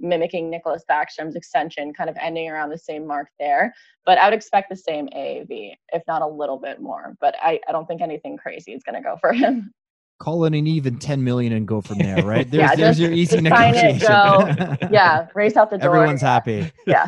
mimicking 0.00 0.50
Nicklas 0.50 0.82
Backstrom's 0.88 1.36
extension, 1.36 1.92
kind 1.92 2.10
of 2.10 2.16
ending 2.20 2.50
around 2.50 2.70
the 2.70 2.78
same 2.78 3.06
mark 3.06 3.28
there. 3.38 3.74
But 4.04 4.18
I 4.18 4.26
would 4.26 4.34
expect 4.34 4.70
the 4.70 4.76
same 4.76 5.08
AAV, 5.08 5.72
if 5.92 6.02
not 6.06 6.22
a 6.22 6.26
little 6.26 6.58
bit 6.58 6.80
more. 6.80 7.16
But 7.20 7.36
I, 7.40 7.60
I 7.68 7.72
don't 7.72 7.86
think 7.86 8.00
anything 8.00 8.36
crazy 8.36 8.72
is 8.72 8.82
going 8.82 8.94
to 8.94 9.02
go 9.02 9.16
for 9.20 9.32
him. 9.32 9.72
Call 10.20 10.44
it 10.46 10.54
an 10.54 10.66
even 10.66 10.98
10 10.98 11.22
million 11.22 11.52
and 11.52 11.66
go 11.66 11.80
from 11.80 11.98
there, 11.98 12.24
right? 12.24 12.50
There's, 12.50 12.60
yeah, 12.60 12.74
there's 12.74 12.98
just, 12.98 13.00
your 13.00 13.12
easy 13.12 13.40
negotiation. 13.40 14.10
It, 14.10 14.78
yeah, 14.90 15.28
race 15.34 15.56
out 15.56 15.70
the 15.70 15.78
door. 15.78 15.94
Everyone's 15.94 16.20
happy. 16.20 16.72
Yeah. 16.86 17.06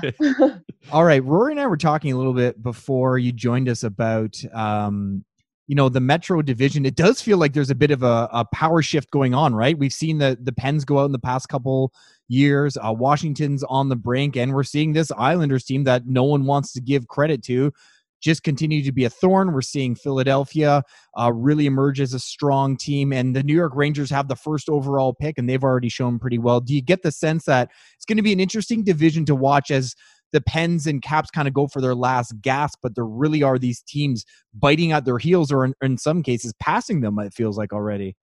All 0.93 1.05
right. 1.05 1.25
Rory 1.25 1.53
and 1.53 1.61
I 1.61 1.67
were 1.67 1.77
talking 1.77 2.13
a 2.13 2.17
little 2.17 2.35
bit 2.35 2.63
before 2.63 3.19
you 3.19 3.33
joined 3.33 3.69
us 3.69 3.83
about 3.83 4.41
um, 4.55 5.25
you 5.71 5.77
know 5.77 5.89
the 5.89 6.01
metro 6.01 6.43
division 6.43 6.85
it 6.85 6.97
does 6.97 7.23
feel 7.23 7.39
like 7.39 7.53
there's 7.53 7.71
a 7.71 7.77
bit 7.77 7.93
of 7.93 8.03
a, 8.03 8.29
a, 8.33 8.45
power 8.53 8.83
shift 8.83 9.09
going 9.13 9.35
on 9.35 9.55
right 9.55 9.79
we've 9.79 9.93
seen 9.93 10.19
the 10.19 10.37
the 10.43 10.51
pens 10.51 10.85
go 10.85 10.99
out 10.99 11.05
in 11.05 11.13
the 11.13 11.19
past 11.19 11.49
couple 11.49 11.93
years 12.31 12.77
uh, 12.77 12.93
washington's 12.93 13.63
on 13.65 13.89
the 13.89 13.97
brink 13.97 14.37
and 14.37 14.55
we're 14.55 14.63
seeing 14.63 14.93
this 14.93 15.11
islanders 15.19 15.65
team 15.65 15.85
that 15.85 16.07
no 16.07 16.25
one 16.25 16.45
wants 16.45 16.73
to 16.73 16.81
give 16.81 17.09
credit 17.09 17.43
to 17.43 17.73
just 18.21 18.43
continue 18.43 18.83
to 18.83 18.93
be 18.93 19.05
a 19.05 19.11
thorn 19.11 19.53
we're 19.53 19.61
seeing 19.61 19.95
philadelphia 19.95 20.83
uh, 21.19 21.33
really 21.33 21.67
emerge 21.67 22.01
as 22.01 22.15
a 22.15 22.21
strong 22.21 22.77
team 22.77 23.13
and 23.13 23.35
the 23.35 23.43
new 23.43 23.55
york 23.55 23.73
rangers 23.75 24.11
have 24.11 24.29
the 24.29 24.37
first 24.37 24.69
overall 24.69 25.13
pick 25.13 25.39
and 25.39 25.49
they've 25.49 25.65
already 25.65 25.89
shown 25.89 26.19
pretty 26.19 26.39
well 26.39 26.61
do 26.61 26.75
you 26.75 26.83
get 26.83 27.03
the 27.03 27.13
sense 27.13 27.45
that 27.45 27.69
it's 27.97 28.05
going 28.05 28.17
to 28.17 28.23
be 28.23 28.33
an 28.33 28.41
interesting 28.41 28.85
division 28.85 29.25
to 29.25 29.35
watch 29.35 29.71
as 29.71 29.95
the 30.33 30.41
Pens 30.41 30.87
and 30.87 31.03
Caps 31.03 31.31
kind 31.31 31.49
of 31.49 31.55
go 31.55 31.67
for 31.67 31.81
their 31.81 31.95
last 31.95 32.35
gasp, 32.41 32.79
but 32.83 32.95
there 32.95 33.05
really 33.05 33.43
are 33.43 33.59
these 33.59 33.83
teams 33.83 34.25
biting 34.55 34.93
at 34.93 35.05
their 35.05 35.19
heels 35.19 35.51
or 35.51 35.65
in, 35.65 35.75
in 35.83 35.99
some 35.99 36.23
cases 36.23 36.53
passing 36.61 37.01
them, 37.01 37.19
it 37.19 37.35
feels 37.35 37.59
like 37.59 37.73
already. 37.73 38.17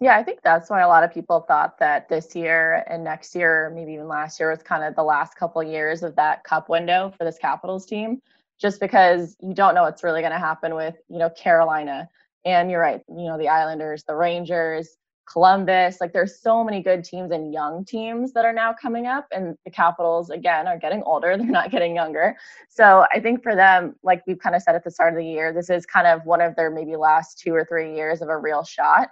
Yeah, 0.00 0.16
I 0.16 0.22
think 0.22 0.40
that's 0.42 0.70
why 0.70 0.82
a 0.82 0.88
lot 0.88 1.02
of 1.02 1.12
people 1.12 1.40
thought 1.40 1.78
that 1.78 2.08
this 2.08 2.36
year 2.36 2.84
and 2.88 3.02
next 3.02 3.34
year, 3.34 3.72
maybe 3.74 3.94
even 3.94 4.06
last 4.06 4.38
year, 4.38 4.50
was 4.50 4.62
kind 4.62 4.84
of 4.84 4.94
the 4.94 5.02
last 5.02 5.34
couple 5.34 5.60
years 5.62 6.04
of 6.04 6.14
that 6.16 6.44
cup 6.44 6.68
window 6.68 7.12
for 7.18 7.24
this 7.24 7.36
Capitals 7.38 7.84
team, 7.84 8.22
just 8.60 8.78
because 8.78 9.36
you 9.40 9.54
don't 9.54 9.74
know 9.74 9.82
what's 9.82 10.04
really 10.04 10.20
going 10.20 10.32
to 10.32 10.38
happen 10.38 10.76
with, 10.76 10.94
you 11.08 11.18
know, 11.18 11.30
Carolina. 11.30 12.08
And 12.44 12.70
you're 12.70 12.80
right, 12.80 13.02
you 13.08 13.24
know, 13.24 13.36
the 13.36 13.48
Islanders, 13.48 14.04
the 14.04 14.14
Rangers, 14.14 14.96
Columbus. 15.30 16.00
Like 16.00 16.12
there's 16.12 16.40
so 16.40 16.62
many 16.62 16.80
good 16.80 17.02
teams 17.04 17.32
and 17.32 17.52
young 17.52 17.84
teams 17.84 18.32
that 18.32 18.44
are 18.44 18.52
now 18.52 18.72
coming 18.80 19.08
up, 19.08 19.26
and 19.32 19.56
the 19.64 19.70
Capitals 19.70 20.30
again 20.30 20.68
are 20.68 20.78
getting 20.78 21.02
older. 21.02 21.36
They're 21.38 21.46
not 21.46 21.72
getting 21.72 21.96
younger. 21.96 22.36
So 22.68 23.04
I 23.12 23.18
think 23.18 23.42
for 23.42 23.56
them, 23.56 23.96
like 24.04 24.22
we've 24.28 24.38
kind 24.38 24.54
of 24.54 24.62
said 24.62 24.76
at 24.76 24.84
the 24.84 24.92
start 24.92 25.12
of 25.12 25.18
the 25.18 25.26
year, 25.26 25.52
this 25.52 25.70
is 25.70 25.84
kind 25.86 26.06
of 26.06 26.24
one 26.24 26.40
of 26.40 26.54
their 26.54 26.70
maybe 26.70 26.94
last 26.94 27.38
two 27.40 27.52
or 27.52 27.64
three 27.64 27.96
years 27.96 28.22
of 28.22 28.28
a 28.28 28.36
real 28.36 28.62
shot, 28.62 29.08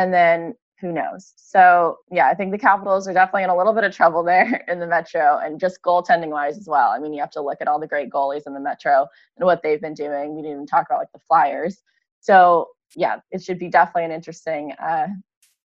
and 0.00 0.14
then 0.14 0.54
who 0.80 0.92
knows? 0.92 1.34
So 1.36 1.98
yeah, 2.10 2.28
I 2.28 2.34
think 2.34 2.52
the 2.52 2.58
Capitals 2.58 3.06
are 3.06 3.12
definitely 3.12 3.44
in 3.44 3.50
a 3.50 3.56
little 3.56 3.74
bit 3.74 3.84
of 3.84 3.94
trouble 3.94 4.22
there 4.22 4.64
in 4.68 4.80
the 4.80 4.86
Metro, 4.86 5.38
and 5.38 5.60
just 5.60 5.82
goaltending 5.82 6.30
wise 6.30 6.56
as 6.56 6.66
well. 6.66 6.88
I 6.88 6.98
mean, 6.98 7.12
you 7.12 7.20
have 7.20 7.30
to 7.32 7.42
look 7.42 7.58
at 7.60 7.68
all 7.68 7.78
the 7.78 7.86
great 7.86 8.08
goalies 8.08 8.46
in 8.46 8.54
the 8.54 8.60
Metro 8.60 9.06
and 9.36 9.44
what 9.44 9.62
they've 9.62 9.80
been 9.80 9.94
doing. 9.94 10.34
We 10.34 10.42
didn't 10.42 10.56
even 10.56 10.66
talk 10.66 10.86
about 10.88 11.00
like 11.00 11.12
the 11.12 11.20
Flyers. 11.28 11.82
So 12.20 12.68
yeah, 12.96 13.20
it 13.30 13.42
should 13.42 13.58
be 13.58 13.68
definitely 13.68 14.06
an 14.06 14.12
interesting 14.12 14.72
uh, 14.72 15.08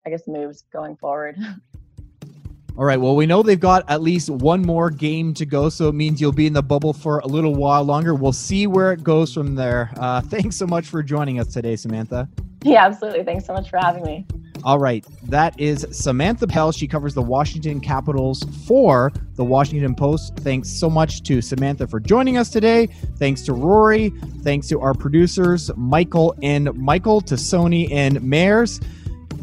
I 0.05 0.09
guess 0.09 0.27
moves 0.27 0.63
going 0.73 0.97
forward. 0.97 1.37
All 2.75 2.85
right. 2.85 2.99
Well, 2.99 3.15
we 3.15 3.27
know 3.27 3.43
they've 3.43 3.59
got 3.59 3.87
at 3.87 4.01
least 4.01 4.31
one 4.31 4.63
more 4.63 4.89
game 4.89 5.35
to 5.35 5.45
go, 5.45 5.69
so 5.69 5.89
it 5.89 5.93
means 5.93 6.19
you'll 6.19 6.31
be 6.31 6.47
in 6.47 6.53
the 6.53 6.63
bubble 6.63 6.91
for 6.91 7.19
a 7.19 7.27
little 7.27 7.53
while 7.53 7.83
longer. 7.83 8.15
We'll 8.15 8.33
see 8.33 8.65
where 8.65 8.91
it 8.91 9.03
goes 9.03 9.31
from 9.31 9.53
there. 9.53 9.91
Uh, 9.97 10.21
thanks 10.35 10.55
so 10.55 10.65
much 10.65 10.87
for 10.87 11.03
joining 11.03 11.39
us 11.39 11.53
today, 11.53 11.75
Samantha. 11.75 12.27
Yeah, 12.63 12.85
absolutely. 12.85 13.23
Thanks 13.23 13.45
so 13.45 13.53
much 13.53 13.69
for 13.69 13.77
having 13.77 14.03
me. 14.03 14.25
All 14.63 14.79
right. 14.79 15.05
That 15.23 15.59
is 15.59 15.85
Samantha 15.91 16.47
Pell. 16.47 16.71
She 16.71 16.87
covers 16.87 17.13
the 17.13 17.21
Washington 17.21 17.81
Capitals 17.81 18.43
for 18.65 19.11
the 19.35 19.43
Washington 19.43 19.93
Post. 19.93 20.37
Thanks 20.37 20.69
so 20.69 20.89
much 20.89 21.23
to 21.23 21.41
Samantha 21.41 21.85
for 21.85 21.99
joining 21.99 22.37
us 22.37 22.49
today. 22.49 22.87
Thanks 23.17 23.41
to 23.41 23.53
Rory. 23.53 24.09
Thanks 24.41 24.67
to 24.69 24.79
our 24.79 24.93
producers, 24.93 25.69
Michael 25.75 26.33
and 26.41 26.73
Michael, 26.75 27.19
to 27.21 27.35
Sony 27.35 27.91
and 27.91 28.21
Mares. 28.21 28.79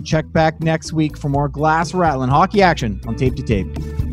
Check 0.05 0.33
back 0.33 0.61
next 0.61 0.95
week 0.95 1.19
for 1.19 1.29
more 1.29 1.49
glass 1.49 1.93
rattling 1.93 2.31
hockey 2.31 2.63
action 2.63 3.01
on 3.07 3.17
Tape 3.17 3.37
to 3.37 3.43
Tape. 3.43 4.10